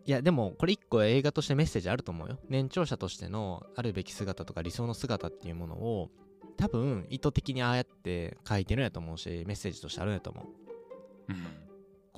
[0.04, 2.38] いやでもこれ一個映画としてメッセージあると思うよ。
[2.48, 6.10] 年長者としてのあるべき姿とか理想の姿っていうものを
[6.56, 10.44] 多分意図的にああやって書いてるんやと思うしメッセージとしてあるんやと思う。
[10.46, 10.63] うん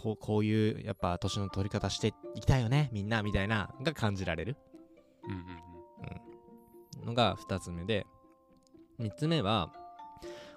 [0.06, 4.56] こうこういうやっぱ年の取り方していきたいよねみんなみたいなが感じられる。
[5.24, 5.34] うんう
[7.02, 8.06] んのが2つ目で
[9.00, 9.72] 3つ目は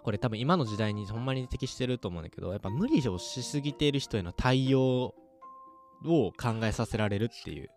[0.04, 5.14] これ多分今の時代にほんまに適してると思うんだけどやっぱ無理をしすぎている人への対応
[6.06, 6.34] を考
[6.64, 7.70] えさせられるっていう。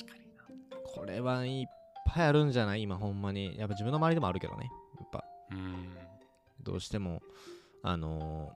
[0.00, 0.44] 確かにな。
[0.84, 1.66] これはいっ
[2.06, 2.82] ぱいあるんじゃない？
[2.82, 3.56] 今ほんまに。
[3.58, 5.24] やっぱ自分の周りでもあるけどねやっぱ。
[5.52, 5.96] うん。
[6.62, 7.20] どうしても
[7.82, 8.52] あの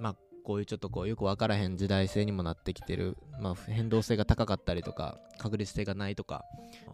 [0.00, 6.44] ーまあこういうちょっとこうよく分からへん時代性にもなってきてる、まあ、変動性が高かったりとか確率性がないとか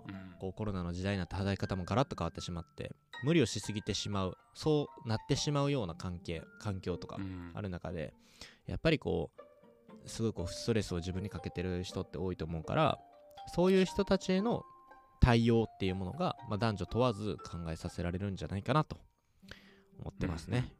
[0.09, 0.30] うん。
[0.40, 2.92] こうコロナの時代になって働き方もガラッと変わってしまって
[3.24, 7.51] 無理をしすぎてしまうそうなってしまうような関係環境とかうん。
[7.55, 8.14] ある中で
[8.66, 12.98] やっぱりこうすごいこうストレスを自分にかけてる人って多いと思うから
[13.55, 14.62] そういう人たちへの
[15.20, 18.96] 対応っていうものが、まあ、男女問わず考えさせられるんじゃないかなと
[19.98, 20.72] 思ってますね。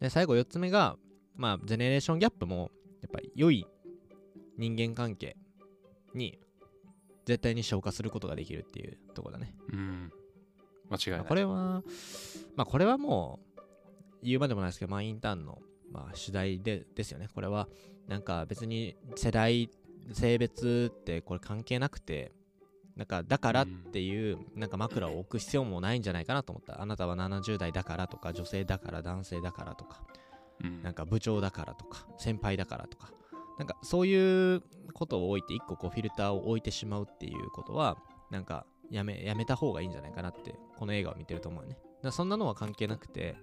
[0.00, 0.96] で最後4つ目が、
[1.36, 2.70] まあ、ジェネレーションギャップも
[3.00, 3.66] やっぱり良い
[4.58, 5.36] 人間関係
[6.14, 6.38] に
[7.24, 9.54] 絶対に消化することができるっていうところだね。
[9.72, 10.12] うん
[10.90, 11.82] 間違いないまあこれは、ま
[12.58, 13.62] あこれはもう
[14.22, 15.58] 言うまでもないですけど、まあインターンの、
[15.90, 17.28] まあ、主題でですよね。
[17.34, 17.68] これは
[18.08, 19.70] なんか別に世代、
[20.12, 22.32] 性別ってこれ関係なくて、
[22.96, 26.82] なんかだからっていうなんか枕を置く必要もないんじゃないかなと思った。
[26.82, 30.21] あなたは70代だからとか、女性だから、男性だからとか、うん
[30.82, 33.12] なんか部長だからとか、先輩だからとか、
[33.58, 34.62] なんかそういう
[34.94, 37.96] ことを置いて、一個こうフィルターを置いてしまうっていうことは、
[38.30, 41.78] なんかやめやめた方がいいんじゃないかなって、この映画を見てると思うよね。
[42.02, 43.36] だそんなのは関係なくて、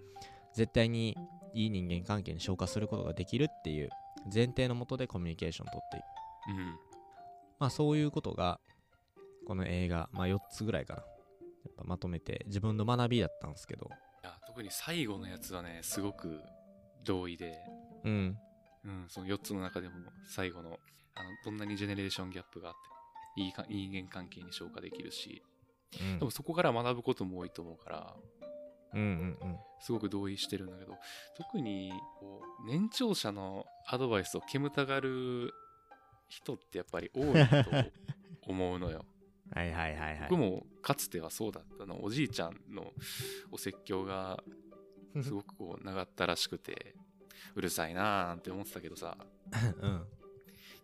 [0.54, 1.18] 絶対に
[1.54, 3.90] いい人間関係に消化することができるっていう
[4.34, 6.58] 前提のもとでコミュニケーションをとっていく。
[6.58, 6.80] うん
[7.60, 8.60] まあそういうことが、
[9.46, 11.02] この映画、まあ4つぐらいかな。
[11.02, 11.06] や
[11.72, 13.90] っぱまとめて自分の学びだったんですけど、
[14.24, 16.40] いや特に最後のやつはねすごく
[17.04, 17.58] 同意で、
[18.04, 18.38] うん、
[18.86, 19.96] うん、その4つの中でも
[20.28, 20.80] 最後の
[21.16, 22.76] あのどんなにジェネレーションギャップがあっ
[23.36, 25.44] ていいか人間関係に消化できるし
[26.00, 28.16] うんでもそこから学ぶことも多いと思うから
[28.94, 29.58] うんうんうん。
[29.82, 30.98] すごく同意してるんだけど
[31.38, 35.54] 特にこう年長者のアドバイスを煙たがる
[36.28, 37.92] 人ってやっぱり多いと
[38.48, 39.06] 思うのよ。
[39.52, 40.28] はいはいはいはい。
[40.30, 42.94] 僕もかつてはそうだったのおじいちゃんの
[43.52, 44.44] お説教が
[45.24, 46.96] すごくこう長ったらしくて
[47.56, 49.18] うるさいなーなんて思ってたけどさ
[49.82, 50.04] うん。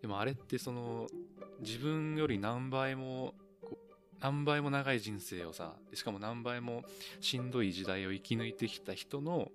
[0.01, 1.07] でもあれってその
[1.61, 3.33] 自分より何倍も
[4.21, 6.83] 何倍も長い人生をさしかも何倍も
[7.21, 9.51] しんどい時代を生き抜いてきた人の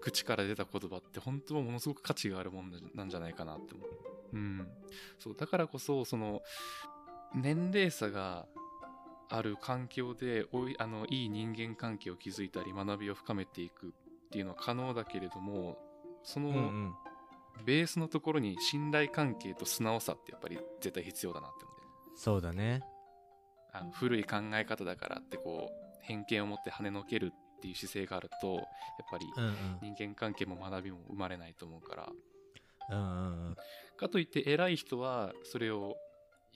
[0.00, 3.88] 口から出た言葉って本当はものすごく価値があるもんなんじゃないかなって思う。
[4.32, 4.68] うん。
[5.18, 6.40] そう、だからこそ、その、
[7.34, 8.46] 年齢差が
[9.28, 13.94] ある環境でおいあのいい人間関係を築いたり学びを深めていく
[14.30, 15.76] っていうのは可能だけれども
[16.22, 16.92] その
[17.64, 21.82] ベースのところに信頼関係と素直さってやっぱり絶対必要だなって思って。
[22.14, 22.82] そうだね。
[23.72, 28.64] あの古い考え方だからってこう偏見を持って跳ねのけるっていう姿勢があるとやっ
[29.10, 29.26] ぱり
[29.82, 32.08] 人間関係も学びも生まれないと思うから。
[33.96, 35.96] かといって偉い人はそれを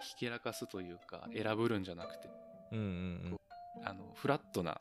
[0.00, 2.28] ひけらかすというか選ぶるんじゃなくて。
[2.70, 3.40] うんうん
[3.82, 4.80] あのフラットな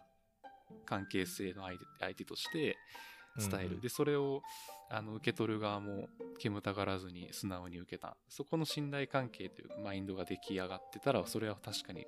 [0.85, 2.77] 関係性の相手相手として
[3.37, 3.81] うん伝える、うんうん。
[3.81, 4.41] でそれを
[4.89, 6.07] あの受け取る側も
[6.39, 8.15] 煙たがらずに素直に受けた。
[8.29, 12.05] そこの信頼関係というかマインドが出来上がってたらそれは確かに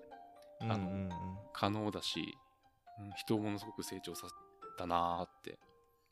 [0.62, 1.10] うんあのうんうん
[1.54, 2.20] 可能だし、
[3.00, 4.36] うん人をものすごく成長させ
[4.78, 5.60] たなーって。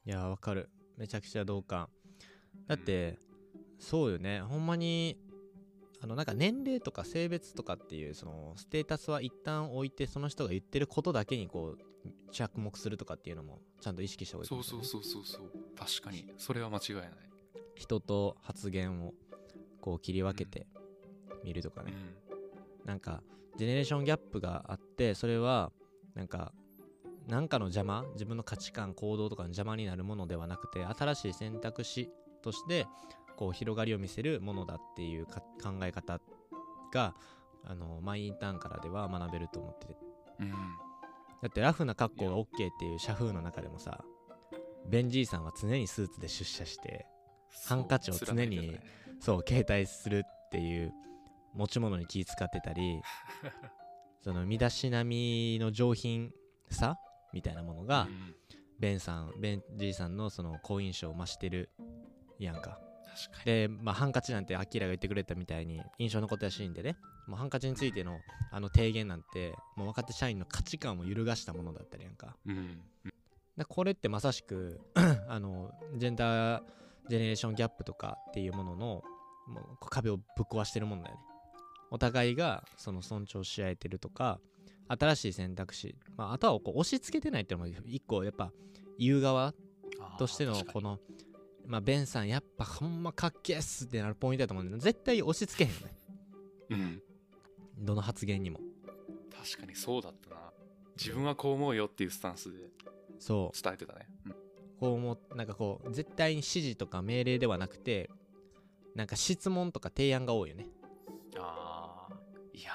[0.06, 0.70] いやわかる。
[0.98, 1.89] めちゃくちゃ同感。
[2.68, 3.18] だって、
[3.80, 4.41] そうよね。
[4.41, 5.18] ほんまに
[6.04, 11.93] あのなんか年齢とか性別とかっていうそのステータスは一旦置いてその人が言ってることだけにこう
[12.32, 15.51] 着目するとかっていうのもちゃんと意識した方がいいとそう思そうそうそう。
[15.78, 16.26] 確かに。
[16.38, 17.08] それは間違いない、
[17.76, 19.14] 人と発言を
[19.82, 20.68] こう切り分けて
[21.43, 21.93] 見るとかね、
[22.82, 22.88] うん。
[22.88, 23.22] なんか
[23.58, 25.72] ジェネレーションギャップがあってそれは
[26.16, 26.54] なんか
[27.28, 32.10] なんかの邪魔自分の価値観行動とかの邪魔になるものではなくて新しい選択肢
[32.41, 32.86] として
[33.38, 36.20] こう広がりを見せるものだっていうか考え方
[36.93, 37.16] が
[37.64, 39.97] あのマイインターンからでは学べると思ってて。
[40.41, 40.54] うん
[41.44, 42.48] だってラフな格好が OK っ
[42.80, 44.04] ていう社風の中でもさ
[44.89, 47.06] ベンジーさんは常にスーツで出社して
[47.68, 48.80] ハンカチを常に
[49.20, 50.94] そう携帯するっていう
[51.54, 53.02] 持ち物に気使ってたり
[54.24, 56.32] その身だしなみの上品
[56.70, 56.98] さ
[57.34, 58.36] みたいなものが、うん。
[58.80, 61.70] ベンさんベンじいさんのその好印象を増してる
[62.38, 62.80] やんか
[63.45, 66.97] で、まあ、ハンカチなんてアキラが言ってくれたみたいに印象残ったシーンでね。
[67.28, 68.20] もうハンカチについての
[68.51, 72.36] あの提言なんてもう若手社員の価値観を揺るがしたものだったりやんか。
[72.45, 72.82] うん
[73.55, 74.82] だこれってまさしく
[75.30, 76.64] あのジェンダー
[77.07, 78.78] ジェネレーションギャップとかっていうものの
[79.47, 81.22] もう壁をぶっ壊してるもんだよね。
[81.91, 84.39] お互いがその尊重し合えてるとか
[84.88, 88.51] 新しい選択肢、まあ、あとはこう押し付けてないっていうのも一個やっぱ
[88.97, 89.53] 言う側
[90.18, 90.97] としてのこの
[91.66, 95.95] まあベンさんやっぱほんまかっけえっすってなるポイントだと思うんだけど絶対押し付けへんよね。
[96.70, 97.01] うん。
[97.86, 98.59] どの発言にも。
[99.32, 100.36] 確かにそうだったな。
[100.97, 102.59] 自分はこう思うよっていうスタンスで
[103.20, 103.61] そう。
[103.61, 104.32] 伝えてたね、うん。
[104.80, 108.09] こう思うなんかこう絶対に指示とか命令ではなくて
[108.95, 110.68] なんか質問とか提案が多いよね。
[111.38, 112.16] ああ
[112.53, 112.72] いや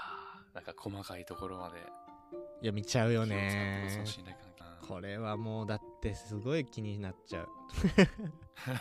[0.52, 0.54] ー。
[0.54, 1.76] なんか細かいところまで。
[2.60, 4.04] いや見ちゃうよね
[4.86, 7.48] これはもうだってすごい気になっちゃう。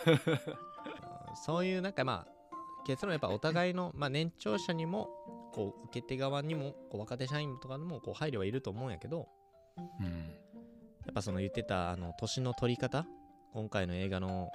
[0.06, 0.12] う
[1.32, 2.38] んそういうなんかまあ
[2.86, 5.08] 結論やっぱお互いの、まあ、年長者にも
[5.52, 9.28] こう受け手側にもこう若手社員とかにもこう配慮はいると思うんやけど
[9.76, 13.06] うんやっぱその言ってたあの年の取り方
[13.52, 14.50] 今回の映画の、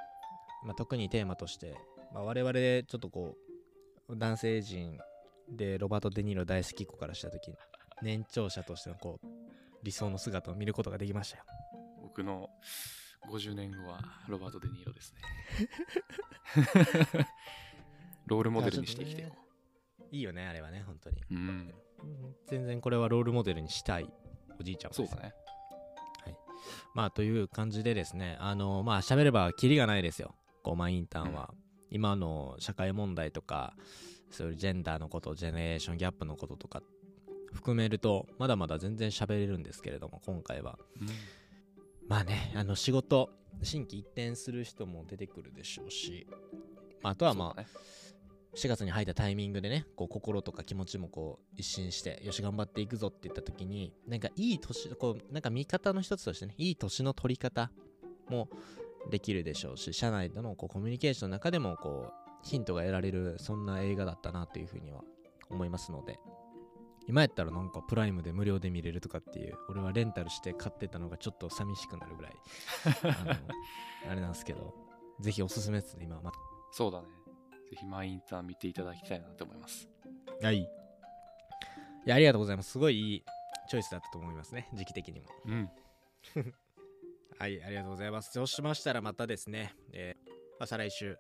[0.64, 1.76] まあ、特にテーマとして、
[2.14, 3.36] まあ、我々ちょっとこ
[4.10, 4.98] う男性陣
[5.50, 7.54] でロバート・デ・ニーロ大好き子からした時
[8.02, 9.28] 年長者としてのこう
[9.84, 11.44] 理想の姿を見ることができましたよ
[12.16, 12.48] 僕の
[13.28, 15.22] 50年後はロバート・デ・ニーロですね。
[18.28, 19.36] ロールモデルにして生きていこ
[20.12, 21.20] いいよねあれはね本当に。
[21.22, 21.74] う、うん、うん
[22.46, 24.14] 全然これはロールモデルにしたい
[24.60, 25.34] おじいちゃんはですそうだね。
[26.94, 30.36] まあという感じでですねあのまあ喋ればキリがないですよ。
[30.62, 31.52] こうマイインターンは、
[31.90, 33.76] 今の社会問題とか
[34.30, 36.84] そういうジェンダーのことジェネレーションギャップのこととか
[37.52, 40.78] 含めるとまだまだ全然喋れるんですけれども今回は。
[41.02, 41.08] うん
[42.08, 43.30] まあねあの仕事
[43.62, 46.28] 新規一転する人も出てくるでしょうし
[47.02, 47.68] まああとはまあそうだね。
[48.56, 57.72] 4月に入ったタイミングでねこう心とか気持ちもこう一新してよし頑張っていくぞって言った時になんかいい年こうなんか見方の一つとしてねいい年の取り方
[58.30, 58.50] も
[59.10, 65.02] できるでしょうし社内でのこうコミュニケーションの中でもこうヒントが得られるそんな映画だったなというふうには
[65.50, 66.20] 思いますので
[67.08, 72.34] 今やったらなんかプライムで無料で見れるとかっていう俺はレンタルして買ってたのがちょっと寂しくなるぐらい
[73.04, 74.74] あのあれなんですけど
[75.20, 76.32] ぜひおすすめですね今はま
[76.72, 77.08] そうだね
[77.70, 79.90] ぜひマイインターン見ていただきたいなと思います
[80.42, 80.58] はい。
[80.58, 80.68] い
[82.06, 82.72] や、ありがとうございます。
[82.72, 83.24] すごいいい
[83.70, 84.68] チョイスだったと思いますね。
[84.74, 85.28] 時期的にも。
[85.46, 85.70] うん
[87.40, 88.32] はい、ありがとうございます。
[88.34, 90.30] そうしましたらまたですね、えー
[90.60, 91.18] まあ、再来週、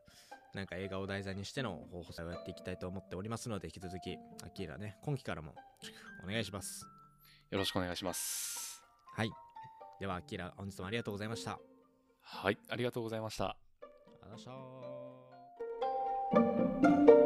[0.54, 5.56] なんか映画を題材にしての放送をやっていきたいと思っておりますので、引き続き、アキーラね、今期からも
[6.24, 6.86] お願いします。
[7.50, 8.84] よろしくお願いします。
[9.16, 9.32] はい。
[10.00, 11.60] では、アキーラ、本日もありがとうございました。
[12.22, 13.46] はい、ありがとうございました。
[13.46, 14.56] ありがとうござい
[16.94, 17.23] ました。